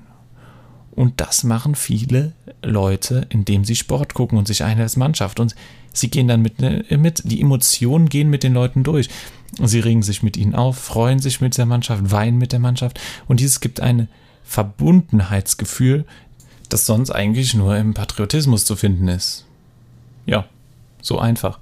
Und 0.95 1.21
das 1.21 1.45
machen 1.45 1.75
viele 1.75 2.33
Leute, 2.63 3.27
indem 3.31 3.65
sie 3.65 3.75
Sport 3.75 4.15
gucken 4.15 4.39
und 4.39 4.47
sich 4.47 4.63
eine 4.63 4.83
als 4.83 4.97
Mannschaft. 4.97 5.41
Und 5.41 5.55
sie 5.93 6.09
gehen 6.09 6.29
dann 6.29 6.43
mit, 6.43 6.61
ne, 6.61 6.85
mit, 6.91 7.23
die 7.25 7.41
Emotionen 7.41 8.09
gehen 8.09 8.31
mit 8.31 8.43
den 8.43 8.55
Leuten 8.55 8.85
durch. 8.85 9.09
Sie 9.61 9.81
regen 9.81 10.03
sich 10.03 10.23
mit 10.23 10.37
ihnen 10.37 10.55
auf, 10.55 10.79
freuen 10.79 11.19
sich 11.19 11.41
mit 11.41 11.57
der 11.59 11.67
Mannschaft, 11.67 12.11
weinen 12.11 12.39
mit 12.39 12.53
der 12.53 12.59
Mannschaft. 12.61 13.01
Und 13.27 13.41
dieses 13.41 13.61
gibt 13.61 13.81
ein 13.81 14.09
Verbundenheitsgefühl, 14.45 16.05
das 16.69 16.87
sonst 16.87 17.11
eigentlich 17.11 17.55
nur 17.55 17.77
im 17.77 17.95
Patriotismus 17.95 18.65
zu 18.65 18.77
finden 18.77 19.09
ist. 19.09 19.45
Ja, 20.27 20.47
so 21.03 21.19
einfach. 21.19 21.59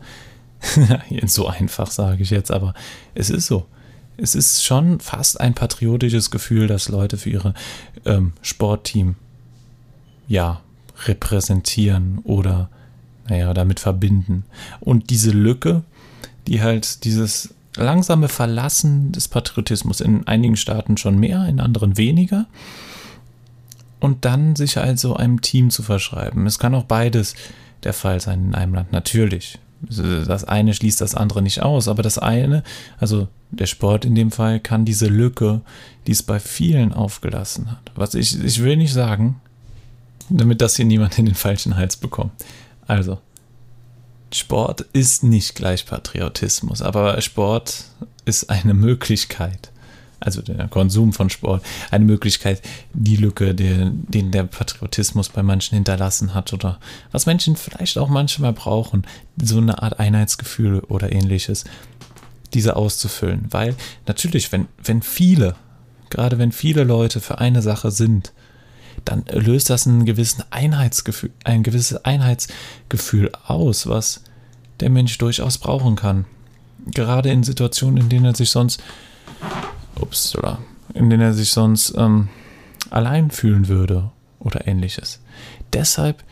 so 1.27 1.49
einfach 1.49 1.91
sage 1.91 2.23
ich 2.23 2.31
jetzt, 2.31 2.51
aber 2.51 2.75
es 3.15 3.31
ist 3.31 3.47
so 3.47 3.67
es 4.17 4.35
ist 4.35 4.65
schon 4.65 5.01
fast 5.01 5.41
ein 5.41 5.55
patriotisches 5.55 6.31
Gefühl, 6.31 6.67
dass 6.67 6.89
Leute 6.89 7.17
für 7.17 7.31
ihre 7.31 7.55
ähm, 8.05 8.33
Sportteam 8.43 9.17
ja 10.33 10.63
repräsentieren 11.05 12.19
oder 12.25 12.71
naja, 13.29 13.53
damit 13.55 13.81
verbinden. 13.81 14.45
Und 14.81 15.11
diese 15.11 15.31
Lücke, 15.31 15.83
die 16.49 16.63
halt 16.63 17.05
dieses 17.05 17.55
langsame 17.77 18.29
Verlassen 18.29 19.13
des 19.13 19.29
Patriotismus 19.29 20.01
in 20.01 20.27
einigen 20.27 20.57
Staaten 20.57 20.97
schon 20.97 21.19
mehr, 21.19 21.47
in 21.49 21.61
anderen 21.61 21.97
weniger. 21.97 22.47
Und 24.01 24.25
dann 24.25 24.57
sich 24.57 24.79
also 24.79 25.15
einem 25.15 25.43
Team 25.43 25.71
zu 25.71 25.83
verschreiben. 25.83 26.47
Es 26.47 26.59
kann 26.59 26.75
auch 26.75 26.85
beides 26.85 27.35
der 27.85 27.93
Fall 27.93 28.19
sein 28.19 28.47
in 28.47 28.55
einem 28.55 28.75
Land, 28.75 28.91
natürlich. 28.91 29.59
Das 29.83 30.45
eine 30.45 30.75
schließt 30.75 31.01
das 31.01 31.15
andere 31.15 31.43
nicht 31.43 31.63
aus, 31.63 31.89
aber 31.89 32.03
das 32.03 32.19
eine, 32.19 32.63
also 32.99 33.29
der 33.51 33.67
Sport 33.67 34.05
in 34.05 34.15
dem 34.15 34.31
Fall, 34.31 34.61
kann 34.61 34.85
diese 34.85 35.09
Lücke, 35.09 35.61
die 36.07 36.13
es 36.13 36.23
bei 36.23 36.41
vielen 36.41 36.93
aufgelassen 36.93 37.71
hat. 37.71 37.93
Was 37.95 38.15
ich, 38.15 38.43
ich 38.43 38.63
will 38.63 38.77
nicht 38.77 38.93
sagen, 38.93 39.41
damit 40.29 40.61
das 40.61 40.77
hier 40.77 40.85
niemand 40.85 41.19
in 41.19 41.27
den 41.27 41.35
falschen 41.35 41.77
Hals 41.77 41.97
bekommt. 41.97 42.33
Also, 42.87 43.19
Sport 44.33 44.83
ist 44.93 45.23
nicht 45.23 45.55
gleich 45.55 45.87
Patriotismus, 45.87 46.83
aber 46.83 47.21
Sport 47.21 47.85
ist 48.25 48.51
eine 48.51 48.75
Möglichkeit 48.75 49.73
also 50.25 50.43
der 50.43 50.69
Konsum 50.69 51.13
von 51.13 51.31
Sport, 51.31 51.65
eine 51.91 52.05
Möglichkeit, 52.05 52.63
die 52.93 53.17
Lücke, 53.17 53.55
die, 53.55 53.91
den 53.91 54.31
der 54.31 54.45
Patriotismus 54.45 55.29
bei 55.29 55.43
manchen 55.43 55.75
hinterlassen 55.75 56.35
hat 56.35 56.53
oder 56.53 56.79
was 57.11 57.27
Menschen 57.27 57.57
vielleicht 57.57 57.99
auch 57.99 58.09
manchmal 58.09 58.53
brauchen, 58.53 59.05
so 59.41 59.59
eine 59.59 59.83
Art 59.83 59.99
Einheitsgefühl 59.99 60.81
oder 60.81 61.13
ähnliches, 61.13 61.65
diese 62.55 62.77
auszufüllen. 62.77 63.47
Weil 63.51 63.75
natürlich, 64.07 64.53
wenn, 64.53 64.69
wenn 64.83 65.03
viele, 65.03 65.57
gerade 66.11 66.39
wenn 66.39 66.53
viele 66.53 66.85
Leute 66.85 67.21
für 67.21 67.39
eine 67.39 67.63
Sache 67.63 67.91
sind, 67.91 68.33
dann 69.05 69.25
löst 69.31 69.71
das 69.71 69.87
ein 69.87 70.05
gewisses 70.05 70.45
Einheitsgefühl, 70.51 71.31
ein 71.45 71.63
gewisses 71.63 72.05
Einheitsgefühl 72.05 73.31
aus, 73.47 73.87
was 73.87 74.23
der 74.81 74.91
Mensch 74.91 75.19
durchaus 75.19 75.59
brauchen 75.59 75.97
kann. 75.97 76.25
Gerade 76.87 77.31
in 77.31 77.43
Situationen, 77.43 78.03
in 78.03 78.09
denen 78.09 78.25
er 78.27 78.35
sich 78.35 78.51
sonst 78.51 78.83
ups, 80.01 80.37
oder 80.37 80.59
in 80.95 81.11
denen 81.11 81.23
er 81.23 81.33
sich 81.33 81.51
sonst 81.51 81.95
ähm, 81.97 82.29
allein 82.91 83.31
fühlen 83.31 83.69
würde 83.69 84.11
oder 84.39 84.67
ähnliches. 84.67 85.21
Deshalb 85.73 86.25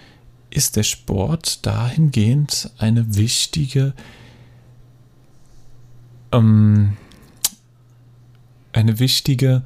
ist 0.51 0.77
der 0.77 0.83
Sport 0.83 1.65
dahingehend 1.65 2.71
eine 2.79 3.15
wichtige, 3.17 3.95
ähm, 6.33 6.97
eine 8.73 8.99
wichtige, 8.99 9.63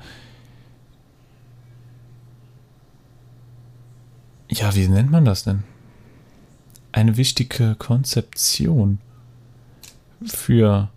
ja, 4.55 4.75
wie 4.75 4.89
nennt 4.89 5.11
man 5.11 5.25
das 5.25 5.45
denn? 5.45 5.63
Eine 6.93 7.17
wichtige 7.17 7.75
Konzeption 7.77 8.99
für 10.25 10.89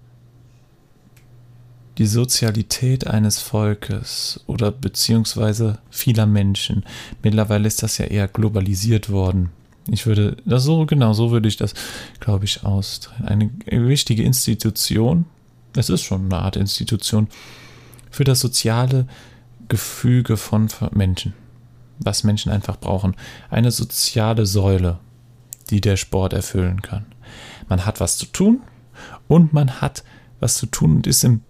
die 1.98 2.06
Sozialität 2.06 3.08
eines 3.08 3.40
Volkes 3.40 4.40
oder 4.46 4.72
beziehungsweise 4.72 5.80
vieler 5.90 6.28
Menschen. 6.28 6.86
Mittlerweile 7.24 7.68
ist 7.68 7.82
das 7.82 7.98
ja 7.98 8.06
eher 8.06 8.28
globalisiert 8.28 9.10
worden. 9.10 9.50
Ich 9.90 10.06
würde 10.06 10.38
das 10.46 10.64
so, 10.64 10.86
genau 10.86 11.14
so 11.14 11.32
würde 11.32 11.48
ich 11.48 11.58
das, 11.58 11.74
glaube 12.20 12.46
ich, 12.46 12.64
austreiben. 12.64 13.26
Eine 13.26 13.88
wichtige 13.88 14.22
Institution, 14.22 15.26
es 15.76 15.90
ist 15.90 16.04
schon 16.04 16.26
eine 16.26 16.40
Art 16.40 16.56
Institution, 16.56 17.28
für 18.12 18.24
das 18.24 18.40
soziale 18.40 19.08
Gefüge 19.68 20.38
von 20.38 20.70
Menschen, 20.92 21.34
was 22.00 22.24
Menschen 22.24 22.52
einfach 22.52 22.78
brauchen. 22.78 23.16
Eine 23.50 23.72
soziale 23.72 24.46
Säule, 24.46 25.00
die 25.70 25.82
der 25.82 25.98
Sport 25.98 26.34
erfüllen 26.34 26.82
kann. 26.82 27.06
Man 27.70 27.86
hat 27.86 28.00
was 28.00 28.18
zu 28.18 28.26
tun 28.28 28.62
und 29.28 29.54
man 29.54 29.82
hat 29.82 30.04
was 30.40 30.56
zu 30.56 30.66
tun 30.68 30.98
und 30.98 31.08
ist 31.08 31.24
im, 31.24 31.42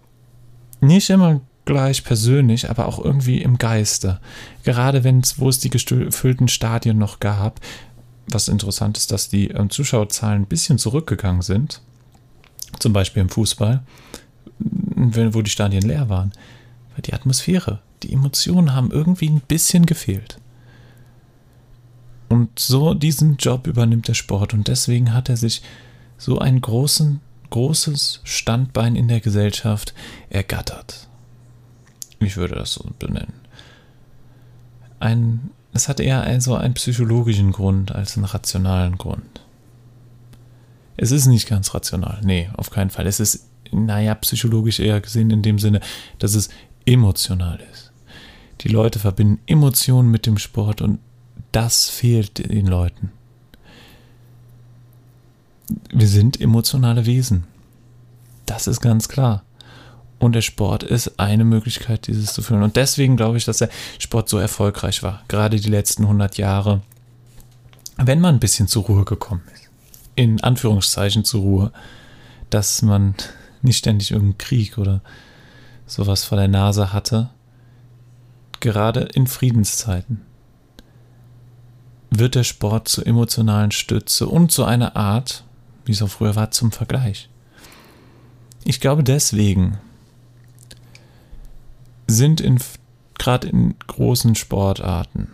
nicht 0.80 1.10
immer 1.10 1.40
gleich 1.64 2.02
persönlich, 2.02 2.70
aber 2.70 2.86
auch 2.86 3.04
irgendwie 3.04 3.42
im 3.42 3.58
Geiste. 3.58 4.20
Gerade 4.64 5.04
wenn 5.04 5.20
es, 5.20 5.38
wo 5.38 5.48
es 5.48 5.58
die 5.58 5.70
gefüllten 5.70 6.48
Stadien 6.48 6.96
noch 6.96 7.20
gab, 7.20 7.60
was 8.30 8.48
interessant 8.48 8.96
ist, 8.96 9.12
dass 9.12 9.28
die 9.28 9.48
ähm, 9.48 9.70
Zuschauerzahlen 9.70 10.42
ein 10.42 10.46
bisschen 10.46 10.78
zurückgegangen 10.78 11.42
sind, 11.42 11.82
zum 12.78 12.92
Beispiel 12.92 13.22
im 13.22 13.28
Fußball, 13.28 13.82
wo 14.58 15.42
die 15.42 15.50
Stadien 15.50 15.82
leer 15.82 16.08
waren, 16.08 16.32
die 17.02 17.14
Atmosphäre, 17.14 17.80
die 18.02 18.12
Emotionen 18.12 18.74
haben 18.74 18.90
irgendwie 18.90 19.28
ein 19.28 19.40
bisschen 19.40 19.86
gefehlt. 19.86 20.38
Und 22.28 22.58
so 22.58 22.94
diesen 22.94 23.36
Job 23.36 23.66
übernimmt 23.66 24.08
der 24.08 24.14
Sport 24.14 24.52
und 24.52 24.68
deswegen 24.68 25.14
hat 25.14 25.28
er 25.28 25.36
sich 25.36 25.62
so 26.18 26.38
ein 26.38 26.60
großen, 26.60 27.20
großes 27.50 28.20
Standbein 28.24 28.96
in 28.96 29.08
der 29.08 29.20
Gesellschaft 29.20 29.94
ergattert. 30.28 31.08
Ich 32.20 32.36
würde 32.36 32.56
das 32.56 32.74
so 32.74 32.90
benennen. 32.98 33.34
Ein 35.00 35.50
es 35.72 35.88
hat 35.88 36.00
eher 36.00 36.22
also 36.22 36.56
einen 36.56 36.74
psychologischen 36.74 37.52
Grund 37.52 37.94
als 37.94 38.16
einen 38.16 38.24
rationalen 38.24 38.98
Grund. 38.98 39.42
Es 40.96 41.12
ist 41.12 41.26
nicht 41.26 41.48
ganz 41.48 41.74
rational, 41.74 42.20
nee, 42.24 42.50
auf 42.56 42.70
keinen 42.70 42.90
Fall. 42.90 43.06
Es 43.06 43.20
ist, 43.20 43.46
naja, 43.70 44.14
psychologisch 44.16 44.80
eher 44.80 45.00
gesehen 45.00 45.30
in 45.30 45.42
dem 45.42 45.58
Sinne, 45.58 45.80
dass 46.18 46.34
es 46.34 46.48
emotional 46.88 47.60
ist. 47.70 47.92
Die 48.62 48.68
Leute 48.68 48.98
verbinden 48.98 49.40
Emotionen 49.46 50.10
mit 50.10 50.24
dem 50.24 50.38
Sport 50.38 50.80
und 50.80 50.98
das 51.52 51.88
fehlt 51.88 52.38
den 52.38 52.66
Leuten. 52.66 53.12
Wir 55.92 56.08
sind 56.08 56.40
emotionale 56.40 57.04
Wesen. 57.04 57.44
Das 58.46 58.66
ist 58.66 58.80
ganz 58.80 59.08
klar. 59.08 59.44
Und 60.18 60.32
der 60.32 60.40
Sport 60.40 60.82
ist 60.82 61.20
eine 61.20 61.44
Möglichkeit, 61.44 62.06
dieses 62.06 62.32
zu 62.32 62.40
fühlen. 62.42 62.62
Und 62.62 62.76
deswegen 62.76 63.16
glaube 63.16 63.36
ich, 63.36 63.44
dass 63.44 63.58
der 63.58 63.68
Sport 63.98 64.30
so 64.30 64.38
erfolgreich 64.38 65.02
war. 65.02 65.22
Gerade 65.28 65.60
die 65.60 65.68
letzten 65.68 66.04
100 66.04 66.38
Jahre. 66.38 66.80
Wenn 67.98 68.20
man 68.20 68.36
ein 68.36 68.40
bisschen 68.40 68.66
zur 68.66 68.84
Ruhe 68.84 69.04
gekommen 69.04 69.42
ist. 69.54 69.68
In 70.16 70.42
Anführungszeichen 70.42 71.24
zur 71.24 71.42
Ruhe. 71.42 71.72
Dass 72.48 72.80
man 72.80 73.14
nicht 73.60 73.76
ständig 73.76 74.10
irgendeinen 74.10 74.38
Krieg 74.38 74.78
oder 74.78 75.02
sowas 75.88 76.24
vor 76.24 76.38
der 76.38 76.48
Nase 76.48 76.92
hatte. 76.92 77.30
Gerade 78.60 79.00
in 79.00 79.26
Friedenszeiten 79.26 80.22
wird 82.10 82.34
der 82.34 82.44
Sport 82.44 82.88
zur 82.88 83.06
emotionalen 83.06 83.70
Stütze 83.70 84.26
und 84.28 84.50
zu 84.50 84.64
einer 84.64 84.96
Art, 84.96 85.44
wie 85.84 85.92
es 85.92 86.02
auch 86.02 86.08
früher 86.08 86.36
war, 86.36 86.50
zum 86.50 86.72
Vergleich. 86.72 87.28
Ich 88.64 88.80
glaube 88.80 89.04
deswegen, 89.04 89.78
sind 92.06 92.40
in, 92.40 92.58
gerade 93.18 93.48
in 93.48 93.78
großen 93.86 94.34
Sportarten 94.34 95.28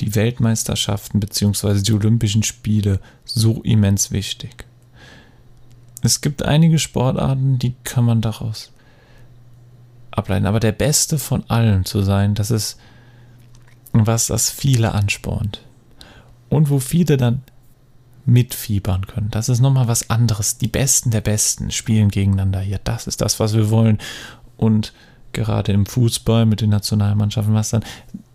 die 0.00 0.14
Weltmeisterschaften 0.14 1.20
bzw. 1.20 1.80
die 1.80 1.92
Olympischen 1.92 2.42
Spiele 2.42 3.00
so 3.24 3.62
immens 3.62 4.10
wichtig. 4.10 4.66
Es 6.02 6.20
gibt 6.20 6.42
einige 6.42 6.78
Sportarten, 6.78 7.58
die 7.58 7.74
kann 7.84 8.04
man 8.04 8.20
daraus 8.20 8.73
ableiten. 10.16 10.46
Aber 10.46 10.60
der 10.60 10.72
Beste 10.72 11.18
von 11.18 11.44
allen 11.48 11.84
zu 11.84 12.02
sein, 12.02 12.34
das 12.34 12.50
ist 12.50 12.78
was 13.94 14.26
das 14.26 14.50
viele 14.50 14.92
anspornt. 14.92 15.62
Und 16.48 16.68
wo 16.68 16.78
viele 16.78 17.16
dann 17.16 17.42
mitfiebern 18.26 19.06
können. 19.06 19.30
Das 19.30 19.48
ist 19.48 19.60
nochmal 19.60 19.86
was 19.86 20.10
anderes. 20.10 20.58
Die 20.58 20.68
Besten 20.68 21.10
der 21.10 21.20
Besten 21.20 21.70
spielen 21.70 22.08
gegeneinander 22.08 22.60
hier. 22.60 22.80
Das 22.82 23.06
ist 23.06 23.20
das, 23.20 23.38
was 23.38 23.54
wir 23.54 23.70
wollen 23.70 23.98
und 24.56 24.92
gerade 25.32 25.72
im 25.72 25.86
Fußball 25.86 26.46
mit 26.46 26.60
den 26.60 26.70
Nationalmannschaften, 26.70 27.54
was 27.54 27.70
dann 27.70 27.84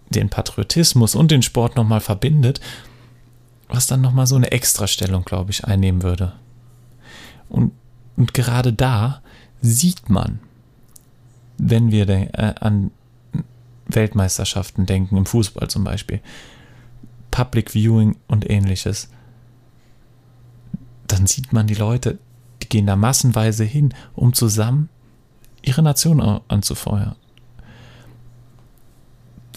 den 0.10 0.30
Patriotismus 0.30 1.16
und 1.16 1.32
den 1.32 1.42
Sport 1.42 1.76
nochmal 1.76 2.02
verbindet, 2.02 2.60
was 3.68 3.88
dann 3.88 4.02
nochmal 4.02 4.28
so 4.28 4.36
eine 4.36 4.52
Extrastellung, 4.52 5.24
glaube 5.24 5.52
ich, 5.52 5.66
einnehmen 5.66 6.04
würde. 6.04 6.34
Und, 7.48 7.72
und 8.16 8.34
gerade 8.34 8.74
da 8.74 9.22
sieht 9.62 10.10
man, 10.10 10.40
wenn 11.60 11.92
wir 11.92 12.10
äh, 12.10 12.56
an 12.60 12.92
Weltmeisterschaften 13.88 14.86
denken, 14.86 15.18
im 15.18 15.26
Fußball 15.26 15.70
zum 15.70 15.84
Beispiel, 15.84 16.22
Public 17.32 17.72
Viewing 17.72 18.18
und 18.28 18.50
ähnliches, 18.50 19.10
dann 21.08 21.28
sieht 21.28 21.54
man 21.54 21.68
die 21.68 21.76
Leute, 21.76 22.20
die 22.62 22.70
gehen 22.70 22.88
da 22.88 22.96
massenweise 22.96 23.64
hin, 23.64 23.94
um 24.14 24.34
zusammen 24.34 24.90
ihre 25.62 25.82
Nation 25.82 26.22
anzufeuern. 26.48 27.16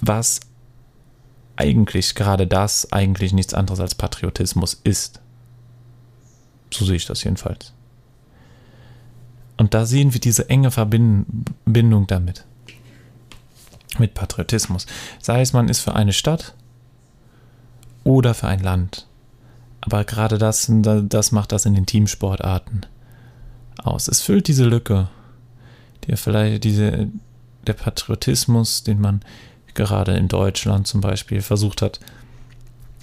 Was 0.01 0.41
eigentlich 1.57 2.15
gerade 2.15 2.47
das 2.47 2.91
eigentlich 2.93 3.33
nichts 3.33 3.55
anderes 3.55 3.81
als 3.81 3.95
Patriotismus 3.95 4.81
ist. 4.85 5.21
So 6.73 6.85
sehe 6.85 6.97
ich 6.97 7.07
das 7.07 7.23
jedenfalls. 7.23 7.73
Und 9.57 9.75
da 9.75 9.87
sehen 9.87 10.13
wir 10.13 10.21
diese 10.21 10.49
enge 10.49 10.71
Verbindung 10.71 12.07
damit. 12.07 12.45
Mit 13.99 14.15
Patriotismus. 14.15 14.87
Sei 15.21 15.43
es, 15.43 15.53
man 15.53 15.69
ist 15.69 15.81
für 15.81 15.95
eine 15.95 16.13
Stadt 16.13 16.55
oder 18.05 18.35
für 18.35 18.49
ein 18.49 18.61
Land. 18.61 19.07
Aber 19.83 20.05
gerade 20.05 20.39
das, 20.39 20.71
das 20.71 21.33
macht 21.33 21.53
das 21.53 21.67
in 21.67 21.75
den 21.75 21.87
Teamsportarten 21.87 22.87
aus. 23.83 24.09
Es 24.09 24.23
füllt 24.23 24.49
diese 24.49 24.65
Lücke 24.65 25.09
der 26.07 26.17
vielleicht 26.17 26.65
diese, 26.65 27.09
der 27.67 27.75
Patriotismus, 27.75 28.83
den 28.83 29.01
man 29.01 29.21
gerade 29.75 30.13
in 30.13 30.29
Deutschland 30.29 30.87
zum 30.87 31.01
Beispiel 31.01 31.41
versucht 31.41 31.83
hat, 31.83 32.01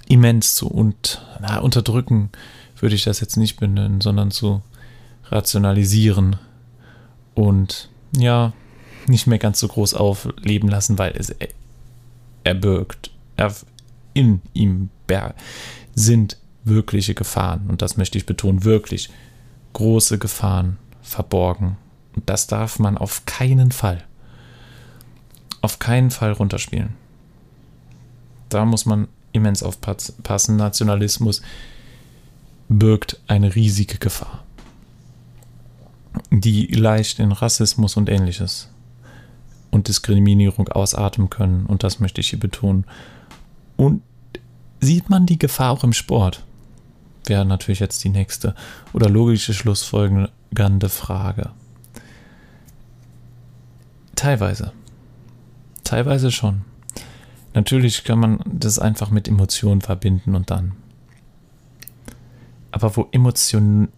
immens 0.07 0.55
zu 0.55 0.67
und, 0.67 1.25
na, 1.39 1.59
unterdrücken, 1.59 2.29
würde 2.79 2.95
ich 2.95 3.03
das 3.03 3.19
jetzt 3.19 3.37
nicht 3.37 3.59
benennen, 3.59 4.01
sondern 4.01 4.31
zu 4.31 4.61
rationalisieren 5.29 6.37
und 7.35 7.89
ja, 8.17 8.53
nicht 9.07 9.27
mehr 9.27 9.39
ganz 9.39 9.59
so 9.59 9.67
groß 9.67 9.93
aufleben 9.93 10.69
lassen, 10.69 10.97
weil 10.97 11.13
es 11.15 11.33
erbirgt, 12.43 13.11
er, 13.37 13.53
in 14.13 14.41
ihm 14.53 14.89
sind 15.95 16.37
wirkliche 16.63 17.15
Gefahren 17.15 17.67
und 17.67 17.81
das 17.81 17.97
möchte 17.97 18.17
ich 18.17 18.25
betonen, 18.25 18.63
wirklich 18.63 19.09
große 19.73 20.19
Gefahren 20.19 20.77
verborgen 21.01 21.77
und 22.15 22.29
das 22.29 22.47
darf 22.47 22.79
man 22.79 22.97
auf 22.97 23.25
keinen 23.25 23.71
Fall, 23.71 24.03
auf 25.61 25.79
keinen 25.79 26.11
Fall 26.11 26.33
runterspielen. 26.33 26.93
Da 28.49 28.65
muss 28.65 28.85
man 28.85 29.07
immens 29.31 29.63
aufpassen. 29.63 30.55
Nationalismus 30.55 31.41
birgt 32.67 33.19
eine 33.27 33.55
riesige 33.55 33.97
Gefahr, 33.97 34.43
die 36.31 36.67
leicht 36.67 37.19
in 37.19 37.31
Rassismus 37.31 37.97
und 37.97 38.09
ähnliches 38.09 38.69
und 39.71 39.87
Diskriminierung 39.87 40.67
ausatmen 40.69 41.29
können. 41.29 41.65
Und 41.65 41.83
das 41.83 41.99
möchte 41.99 42.21
ich 42.21 42.29
hier 42.29 42.39
betonen. 42.39 42.85
Und 43.77 44.01
sieht 44.81 45.09
man 45.09 45.25
die 45.25 45.39
Gefahr 45.39 45.71
auch 45.71 45.83
im 45.83 45.93
Sport? 45.93 46.43
Wäre 47.25 47.45
natürlich 47.45 47.79
jetzt 47.79 48.03
die 48.03 48.09
nächste 48.09 48.55
oder 48.93 49.09
logische 49.09 49.53
schlussfolgernde 49.53 50.89
Frage. 50.89 51.51
Teilweise. 54.15 54.73
Teilweise 55.83 56.31
schon. 56.31 56.61
Natürlich 57.53 58.03
kann 58.03 58.19
man 58.19 58.39
das 58.45 58.79
einfach 58.79 59.09
mit 59.11 59.27
Emotionen 59.27 59.81
verbinden 59.81 60.35
und 60.35 60.51
dann. 60.51 60.73
Aber 62.71 62.95
wo 62.95 63.07
Emotionen 63.11 63.89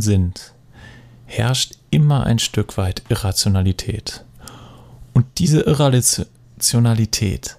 sind, 0.00 0.53
herrscht 1.26 1.78
immer 1.90 2.24
ein 2.24 2.38
Stück 2.38 2.76
weit 2.76 3.02
Irrationalität. 3.08 4.24
Und 5.12 5.26
diese 5.38 5.60
Irrationalität 5.60 7.56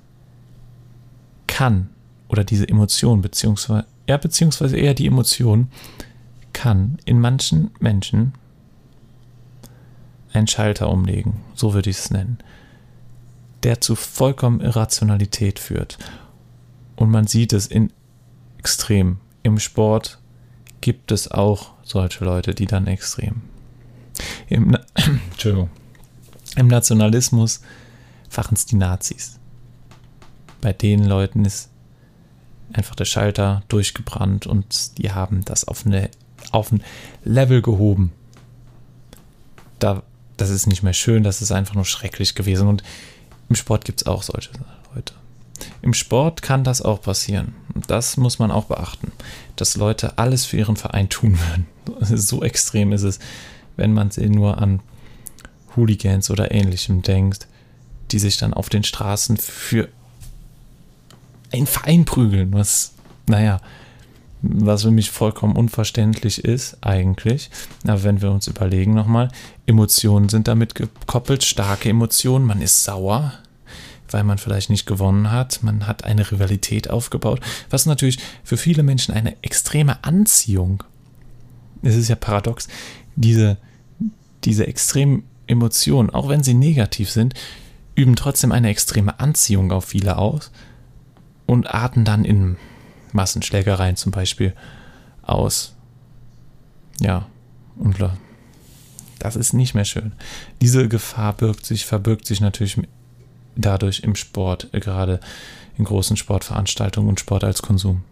kann, 1.47 1.89
oder 2.27 2.43
diese 2.43 2.67
Emotion, 2.67 3.21
beziehungsweise, 3.21 3.85
ja, 4.07 4.17
beziehungsweise 4.17 4.77
eher 4.77 4.93
die 4.93 5.07
Emotion, 5.07 5.69
kann 6.53 6.97
in 7.05 7.19
manchen 7.19 7.71
Menschen 7.79 8.33
einen 10.33 10.47
Schalter 10.47 10.89
umlegen, 10.89 11.41
so 11.53 11.73
würde 11.73 11.89
ich 11.89 11.97
es 11.97 12.11
nennen, 12.11 12.37
der 13.63 13.81
zu 13.81 13.95
vollkommen 13.95 14.61
Irrationalität 14.61 15.59
führt. 15.59 15.97
Und 16.95 17.09
man 17.09 17.27
sieht 17.27 17.53
es 17.53 17.67
in 17.67 17.91
extrem. 18.57 19.17
Im 19.43 19.59
Sport 19.59 20.19
gibt 20.81 21.11
es 21.11 21.29
auch 21.29 21.73
solche 21.83 22.25
Leute, 22.25 22.53
die 22.53 22.65
dann 22.65 22.87
extrem. 22.87 23.41
Im, 24.47 24.71
Na. 24.71 24.85
Im 26.55 26.67
Nationalismus 26.67 27.61
fachen 28.29 28.55
es 28.55 28.65
die 28.65 28.75
Nazis. 28.75 29.39
Bei 30.61 30.73
den 30.73 31.03
Leuten 31.03 31.45
ist 31.45 31.69
einfach 32.73 32.95
der 32.95 33.05
Schalter 33.05 33.63
durchgebrannt 33.67 34.47
und 34.47 34.97
die 34.97 35.11
haben 35.11 35.43
das 35.45 35.67
auf, 35.67 35.85
eine, 35.85 36.09
auf 36.51 36.71
ein 36.71 36.81
Level 37.23 37.61
gehoben. 37.61 38.11
Da, 39.79 40.03
das 40.37 40.49
ist 40.49 40.67
nicht 40.67 40.83
mehr 40.83 40.93
schön, 40.93 41.23
das 41.23 41.41
ist 41.41 41.51
einfach 41.51 41.75
nur 41.75 41.85
schrecklich 41.85 42.35
gewesen. 42.35 42.67
Und 42.67 42.83
im 43.49 43.55
Sport 43.55 43.85
gibt 43.85 44.01
es 44.01 44.07
auch 44.07 44.23
solche 44.23 44.51
Leute. 44.93 45.13
Im 45.81 45.93
Sport 45.93 46.41
kann 46.41 46.63
das 46.63 46.81
auch 46.81 47.01
passieren. 47.01 47.53
Das 47.87 48.17
muss 48.17 48.39
man 48.39 48.51
auch 48.51 48.65
beachten, 48.65 49.11
dass 49.55 49.77
Leute 49.77 50.17
alles 50.17 50.45
für 50.45 50.57
ihren 50.57 50.75
Verein 50.75 51.09
tun 51.09 51.37
würden. 51.99 52.17
So 52.17 52.43
extrem 52.43 52.91
ist 52.91 53.03
es, 53.03 53.19
wenn 53.75 53.93
man 53.93 54.11
nur 54.17 54.57
an 54.57 54.81
Hooligans 55.75 56.29
oder 56.29 56.51
ähnlichem 56.51 57.01
denkt, 57.01 57.47
die 58.11 58.19
sich 58.19 58.37
dann 58.37 58.53
auf 58.53 58.69
den 58.69 58.83
Straßen 58.83 59.37
für 59.37 59.89
einen 61.51 61.67
Verein 61.67 62.05
prügeln, 62.05 62.53
was, 62.53 62.93
naja, 63.27 63.59
was 64.41 64.83
für 64.83 64.91
mich 64.91 65.11
vollkommen 65.11 65.55
unverständlich 65.55 66.43
ist, 66.43 66.77
eigentlich. 66.81 67.49
Aber 67.85 68.03
wenn 68.03 68.21
wir 68.21 68.31
uns 68.31 68.47
überlegen 68.47 68.93
nochmal, 68.93 69.29
Emotionen 69.65 70.29
sind 70.29 70.47
damit 70.47 70.75
gekoppelt, 70.75 71.43
starke 71.43 71.89
Emotionen, 71.89 72.45
man 72.45 72.61
ist 72.61 72.83
sauer, 72.83 73.33
weil 74.11 74.23
man 74.23 74.37
vielleicht 74.37 74.69
nicht 74.69 74.85
gewonnen 74.85 75.31
hat, 75.31 75.63
man 75.63 75.87
hat 75.87 76.03
eine 76.03 76.29
Rivalität 76.31 76.89
aufgebaut, 76.89 77.41
was 77.69 77.85
natürlich 77.85 78.19
für 78.43 78.57
viele 78.57 78.83
Menschen 78.83 79.13
eine 79.13 79.35
extreme 79.41 80.03
Anziehung, 80.03 80.83
es 81.81 81.95
ist 81.95 82.09
ja 82.09 82.15
paradox, 82.15 82.67
diese, 83.15 83.57
diese 84.43 84.67
extremen 84.67 85.23
Emotionen, 85.47 86.09
auch 86.09 86.29
wenn 86.29 86.43
sie 86.43 86.53
negativ 86.53 87.09
sind, 87.09 87.33
üben 87.95 88.15
trotzdem 88.15 88.51
eine 88.51 88.69
extreme 88.69 89.19
Anziehung 89.19 89.71
auf 89.71 89.85
viele 89.85 90.17
aus 90.17 90.51
und 91.45 91.73
arten 91.73 92.03
dann 92.03 92.25
in 92.25 92.57
Massenschlägereien 93.13 93.95
zum 93.95 94.11
Beispiel 94.11 94.53
aus. 95.21 95.73
Ja, 96.99 97.27
und 97.77 97.97
das 99.19 99.35
ist 99.35 99.53
nicht 99.53 99.73
mehr 99.73 99.85
schön. 99.85 100.13
Diese 100.61 100.87
Gefahr 100.87 101.33
birgt 101.33 101.65
sich, 101.65 101.85
verbirgt 101.85 102.25
sich 102.25 102.41
natürlich 102.41 102.77
dadurch 103.55 104.01
im 104.01 104.15
Sport, 104.15 104.69
gerade 104.71 105.19
in 105.77 105.85
großen 105.85 106.17
Sportveranstaltungen 106.17 107.09
und 107.09 107.19
Sport 107.19 107.43
als 107.43 107.61
Konsum. 107.61 108.03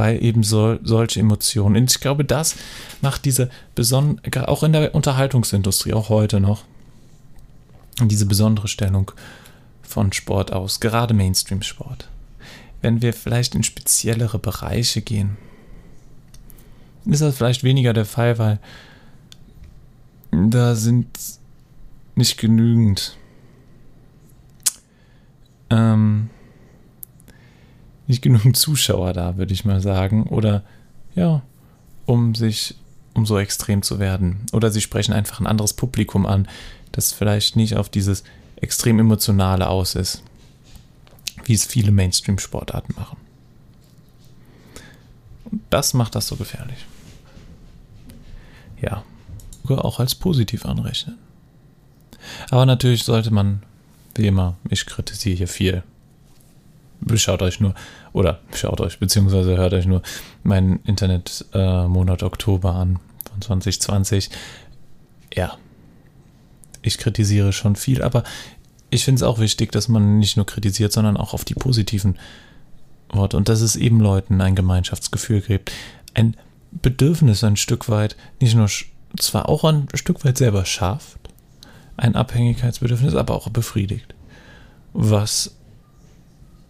Weil 0.00 0.24
eben 0.24 0.42
so, 0.42 0.78
solche 0.82 1.20
Emotionen, 1.20 1.76
und 1.76 1.90
ich 1.90 2.00
glaube, 2.00 2.24
das 2.24 2.56
macht 3.02 3.26
diese 3.26 3.50
besondere, 3.74 4.48
auch 4.48 4.62
in 4.62 4.72
der 4.72 4.94
Unterhaltungsindustrie, 4.94 5.92
auch 5.92 6.08
heute 6.08 6.40
noch, 6.40 6.64
diese 8.00 8.24
besondere 8.24 8.66
Stellung 8.66 9.12
von 9.82 10.10
Sport 10.14 10.54
aus, 10.54 10.80
gerade 10.80 11.12
Mainstream-Sport. 11.12 12.08
Wenn 12.80 13.02
wir 13.02 13.12
vielleicht 13.12 13.54
in 13.54 13.62
speziellere 13.62 14.38
Bereiche 14.38 15.02
gehen, 15.02 15.36
ist 17.04 17.20
das 17.20 17.36
vielleicht 17.36 17.62
weniger 17.62 17.92
der 17.92 18.06
Fall, 18.06 18.38
weil 18.38 18.58
da 20.30 20.76
sind 20.76 21.08
nicht 22.14 22.38
genügend 22.38 23.18
ähm, 25.68 26.30
nicht 28.10 28.22
genügend 28.22 28.56
Zuschauer 28.56 29.12
da, 29.12 29.36
würde 29.36 29.54
ich 29.54 29.64
mal 29.64 29.80
sagen. 29.80 30.24
Oder 30.24 30.62
ja, 31.14 31.42
um 32.06 32.34
sich, 32.34 32.74
um 33.14 33.24
so 33.24 33.38
extrem 33.38 33.82
zu 33.82 33.98
werden. 33.98 34.46
Oder 34.52 34.70
sie 34.70 34.80
sprechen 34.80 35.12
einfach 35.12 35.40
ein 35.40 35.46
anderes 35.46 35.72
Publikum 35.72 36.26
an, 36.26 36.48
das 36.92 37.12
vielleicht 37.12 37.56
nicht 37.56 37.76
auf 37.76 37.88
dieses 37.88 38.24
extrem 38.56 38.98
emotionale 38.98 39.68
aus 39.68 39.94
ist, 39.94 40.22
wie 41.44 41.54
es 41.54 41.64
viele 41.64 41.92
Mainstream-Sportarten 41.92 42.94
machen. 42.96 43.16
Und 45.44 45.62
das 45.70 45.94
macht 45.94 46.14
das 46.14 46.26
so 46.26 46.36
gefährlich. 46.36 46.86
Ja, 48.80 49.02
auch 49.68 50.00
als 50.00 50.16
positiv 50.16 50.66
anrechnen. 50.66 51.16
Aber 52.50 52.66
natürlich 52.66 53.04
sollte 53.04 53.30
man, 53.30 53.62
wie 54.16 54.26
immer, 54.26 54.56
ich 54.68 54.84
kritisiere 54.84 55.36
hier 55.36 55.48
viel. 55.48 55.82
Schaut 57.14 57.42
euch 57.42 57.60
nur, 57.60 57.74
oder 58.12 58.40
schaut 58.54 58.80
euch, 58.80 58.98
beziehungsweise 58.98 59.56
hört 59.56 59.72
euch 59.72 59.86
nur 59.86 60.02
meinen 60.42 60.80
Internetmonat 60.84 62.22
äh, 62.22 62.24
Oktober 62.24 62.74
an 62.74 62.98
von 63.30 63.40
2020. 63.40 64.30
Ja, 65.34 65.56
ich 66.82 66.98
kritisiere 66.98 67.52
schon 67.52 67.76
viel, 67.76 68.02
aber 68.02 68.24
ich 68.90 69.04
finde 69.04 69.16
es 69.16 69.22
auch 69.22 69.38
wichtig, 69.38 69.72
dass 69.72 69.88
man 69.88 70.18
nicht 70.18 70.36
nur 70.36 70.46
kritisiert, 70.46 70.92
sondern 70.92 71.16
auch 71.16 71.32
auf 71.32 71.44
die 71.44 71.54
positiven 71.54 72.18
Worte 73.08 73.36
und 73.36 73.48
dass 73.48 73.60
es 73.60 73.76
eben 73.76 74.00
Leuten 74.00 74.40
ein 74.40 74.54
Gemeinschaftsgefühl 74.54 75.40
gibt, 75.40 75.72
ein 76.14 76.36
Bedürfnis 76.70 77.44
ein 77.44 77.56
Stück 77.56 77.88
weit, 77.88 78.16
nicht 78.40 78.54
nur 78.54 78.68
zwar 79.18 79.48
auch 79.48 79.64
ein 79.64 79.88
Stück 79.94 80.24
weit 80.24 80.38
selber 80.38 80.64
schafft, 80.64 81.18
ein 81.96 82.14
Abhängigkeitsbedürfnis, 82.14 83.14
aber 83.14 83.34
auch 83.34 83.48
befriedigt. 83.50 84.14
Was 84.92 85.56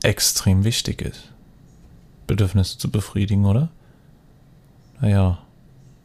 extrem 0.02 0.64
wichtig 0.64 1.02
ist. 1.02 1.30
Bedürfnisse 2.26 2.78
zu 2.78 2.90
befriedigen, 2.90 3.44
oder? 3.44 3.70
Naja, 5.00 5.38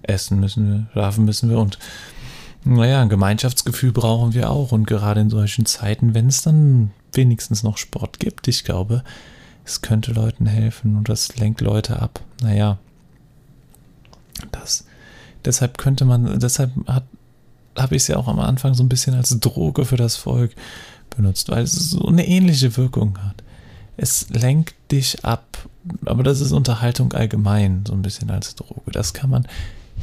essen 0.03 0.39
müssen 0.39 0.71
wir, 0.71 0.87
schlafen 0.91 1.25
müssen 1.25 1.49
wir 1.49 1.59
und 1.59 1.77
naja, 2.65 3.01
ein 3.01 3.09
Gemeinschaftsgefühl 3.09 3.91
brauchen 3.91 4.33
wir 4.33 4.49
auch. 4.49 4.71
Und 4.71 4.87
gerade 4.87 5.21
in 5.21 5.29
solchen 5.29 5.67
Zeiten, 5.67 6.15
wenn 6.15 6.27
es 6.27 6.41
dann 6.41 6.91
wenigstens 7.13 7.61
noch 7.61 7.77
Sport 7.77 8.19
gibt, 8.19 8.47
ich 8.47 8.63
glaube, 8.63 9.03
es 9.63 9.81
könnte 9.81 10.11
Leuten 10.11 10.47
helfen 10.47 10.97
und 10.97 11.07
das 11.07 11.37
lenkt 11.37 11.61
Leute 11.61 12.01
ab. 12.01 12.21
Naja, 12.41 12.79
das. 14.51 14.85
Deshalb 15.45 15.77
könnte 15.77 16.05
man, 16.05 16.39
deshalb 16.39 16.71
habe 16.87 17.95
ich 17.95 18.01
es 18.01 18.07
ja 18.07 18.17
auch 18.17 18.27
am 18.27 18.39
Anfang 18.39 18.73
so 18.73 18.83
ein 18.83 18.89
bisschen 18.89 19.13
als 19.13 19.39
Droge 19.39 19.85
für 19.85 19.97
das 19.97 20.15
Volk 20.15 20.55
benutzt, 21.15 21.49
weil 21.49 21.63
es 21.63 21.73
so 21.91 22.07
eine 22.07 22.27
ähnliche 22.27 22.75
Wirkung 22.77 23.19
hat. 23.19 23.43
Es 23.97 24.29
lenkt 24.29 24.75
dich 24.91 25.23
ab, 25.23 25.57
aber 26.05 26.23
das 26.23 26.41
ist 26.41 26.51
Unterhaltung 26.51 27.13
allgemein, 27.13 27.83
so 27.87 27.93
ein 27.93 28.01
bisschen 28.01 28.29
als 28.29 28.55
Droge. 28.55 28.91
Das 28.91 29.13
kann 29.13 29.29
man 29.29 29.47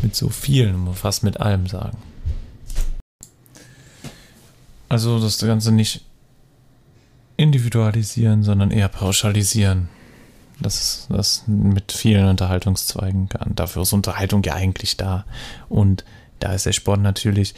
mit 0.02 0.16
so 0.16 0.28
vielen, 0.28 0.94
fast 0.94 1.22
mit 1.22 1.40
allem 1.40 1.66
sagen. 1.66 1.98
Also 4.88 5.18
das 5.18 5.38
Ganze 5.38 5.72
nicht 5.72 6.04
individualisieren, 7.36 8.42
sondern 8.42 8.70
eher 8.70 8.88
pauschalisieren. 8.88 9.88
Das, 10.60 11.06
das 11.08 11.44
mit 11.46 11.90
vielen 11.90 12.28
Unterhaltungszweigen 12.28 13.28
kann. 13.28 13.54
Dafür 13.54 13.82
ist 13.82 13.92
Unterhaltung 13.92 14.42
ja 14.44 14.54
eigentlich 14.54 14.96
da. 14.96 15.24
Und 15.68 16.04
da 16.38 16.52
ist 16.52 16.66
der 16.66 16.72
Sport 16.72 17.00
natürlich, 17.00 17.54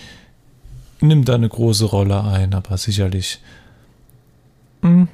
nimmt 1.01 1.29
da 1.29 1.35
eine 1.35 1.49
große 1.49 1.85
Rolle 1.85 2.23
ein, 2.25 2.55
aber 2.55 2.79
sicherlich. 2.79 3.40
Mh, 4.83 4.90
hm, 4.90 5.09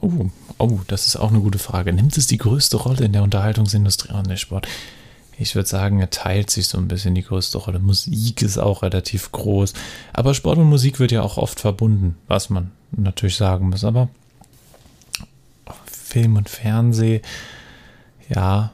oh, 0.00 0.30
oh, 0.58 0.80
das 0.86 1.06
ist 1.06 1.16
auch 1.16 1.30
eine 1.30 1.40
gute 1.40 1.58
Frage. 1.58 1.92
Nimmt 1.92 2.16
es 2.16 2.26
die 2.26 2.38
größte 2.38 2.76
Rolle 2.76 3.04
in 3.04 3.12
der 3.12 3.22
Unterhaltungsindustrie 3.22 4.12
an, 4.12 4.28
der 4.28 4.36
Sport? 4.36 4.66
ich 5.38 5.54
würde 5.54 5.68
sagen, 5.68 6.00
er 6.00 6.10
teilt 6.10 6.50
sich 6.50 6.68
so 6.68 6.78
ein 6.78 6.88
bisschen 6.88 7.14
die 7.14 7.22
größte 7.22 7.58
Rolle. 7.58 7.78
Musik 7.78 8.42
ist 8.42 8.58
auch 8.58 8.82
relativ 8.82 9.32
groß. 9.32 9.72
Aber 10.12 10.34
Sport 10.34 10.58
und 10.58 10.68
Musik 10.68 11.00
wird 11.00 11.12
ja 11.12 11.22
auch 11.22 11.38
oft 11.38 11.60
verbunden, 11.60 12.16
was 12.28 12.50
man 12.50 12.70
natürlich 12.92 13.36
sagen 13.36 13.70
muss. 13.70 13.84
Aber 13.84 14.08
Film 15.86 16.36
und 16.36 16.48
Fernseh, 16.48 17.22
ja, 18.28 18.72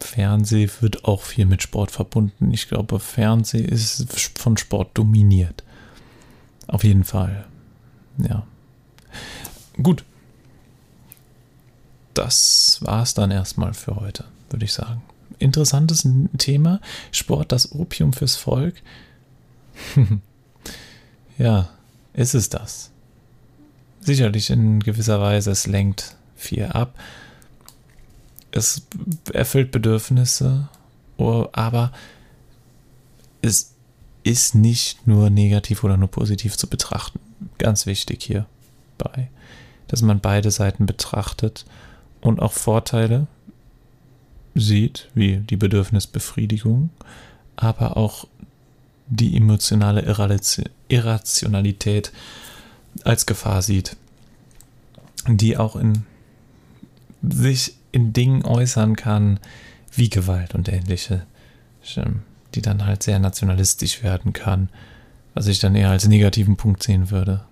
Fernseh 0.00 0.68
wird 0.80 1.04
auch 1.04 1.22
viel 1.22 1.46
mit 1.46 1.62
Sport 1.62 1.90
verbunden. 1.90 2.52
Ich 2.52 2.68
glaube, 2.68 2.98
Fernseh 2.98 3.60
ist 3.60 4.06
von 4.38 4.56
Sport 4.56 4.90
dominiert. 4.94 5.62
Auf 6.66 6.82
jeden 6.84 7.04
Fall. 7.04 7.46
Ja. 8.18 8.46
Gut. 9.80 10.04
Das 12.20 12.78
war 12.82 13.02
es 13.02 13.14
dann 13.14 13.30
erstmal 13.30 13.72
für 13.72 13.96
heute, 13.96 14.24
würde 14.50 14.66
ich 14.66 14.74
sagen 14.74 15.02
interessantes 15.40 16.06
Thema. 16.38 16.80
Sport, 17.10 17.50
das 17.50 17.72
Opium 17.72 18.12
fürs 18.12 18.36
Volk. 18.36 18.74
ja, 21.38 21.68
ist 22.12 22.34
es 22.34 22.48
das? 22.48 22.90
Sicherlich 24.00 24.50
in 24.50 24.80
gewisser 24.80 25.20
Weise, 25.20 25.50
es 25.50 25.66
lenkt 25.66 26.16
viel 26.36 26.66
ab. 26.66 26.94
Es 28.52 28.82
erfüllt 29.32 29.70
Bedürfnisse, 29.70 30.68
aber 31.18 31.92
es 33.42 33.72
ist 34.22 34.54
nicht 34.54 35.06
nur 35.06 35.30
negativ 35.30 35.84
oder 35.84 35.96
nur 35.96 36.10
positiv 36.10 36.56
zu 36.56 36.66
betrachten. 36.66 37.20
Ganz 37.58 37.86
wichtig 37.86 38.22
hierbei, 38.22 39.30
dass 39.88 40.02
man 40.02 40.20
beide 40.20 40.50
Seiten 40.50 40.86
betrachtet 40.86 41.64
und 42.20 42.40
auch 42.40 42.52
Vorteile 42.52 43.26
sieht, 44.54 45.08
wie 45.14 45.38
die 45.38 45.56
Bedürfnisbefriedigung, 45.56 46.90
aber 47.56 47.96
auch 47.96 48.26
die 49.08 49.36
emotionale 49.36 50.02
Irrationalität 50.88 52.12
als 53.04 53.26
Gefahr 53.26 53.62
sieht, 53.62 53.96
die 55.28 55.56
auch 55.56 55.76
in 55.76 56.04
sich 57.22 57.74
in 57.92 58.12
Dingen 58.12 58.44
äußern 58.44 58.96
kann, 58.96 59.40
wie 59.92 60.08
Gewalt 60.08 60.54
und 60.54 60.68
ähnliche, 60.68 61.26
die 62.54 62.62
dann 62.62 62.86
halt 62.86 63.02
sehr 63.02 63.18
nationalistisch 63.18 64.02
werden 64.02 64.32
kann, 64.32 64.68
was 65.34 65.48
ich 65.48 65.58
dann 65.58 65.74
eher 65.74 65.90
als 65.90 66.06
negativen 66.06 66.56
Punkt 66.56 66.82
sehen 66.82 67.10
würde. 67.10 67.44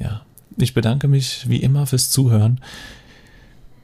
Ja, 0.00 0.22
ich 0.56 0.74
bedanke 0.74 1.08
mich 1.08 1.48
wie 1.48 1.58
immer 1.58 1.86
fürs 1.86 2.10
Zuhören 2.10 2.60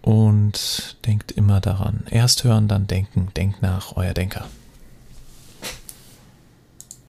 und 0.08 0.96
denkt 1.04 1.32
immer 1.32 1.60
daran. 1.60 2.04
Erst 2.08 2.42
hören, 2.42 2.66
dann 2.66 2.86
denken. 2.86 3.28
Denkt 3.36 3.60
nach, 3.60 3.94
euer 3.94 4.14
Denker. 4.14 4.46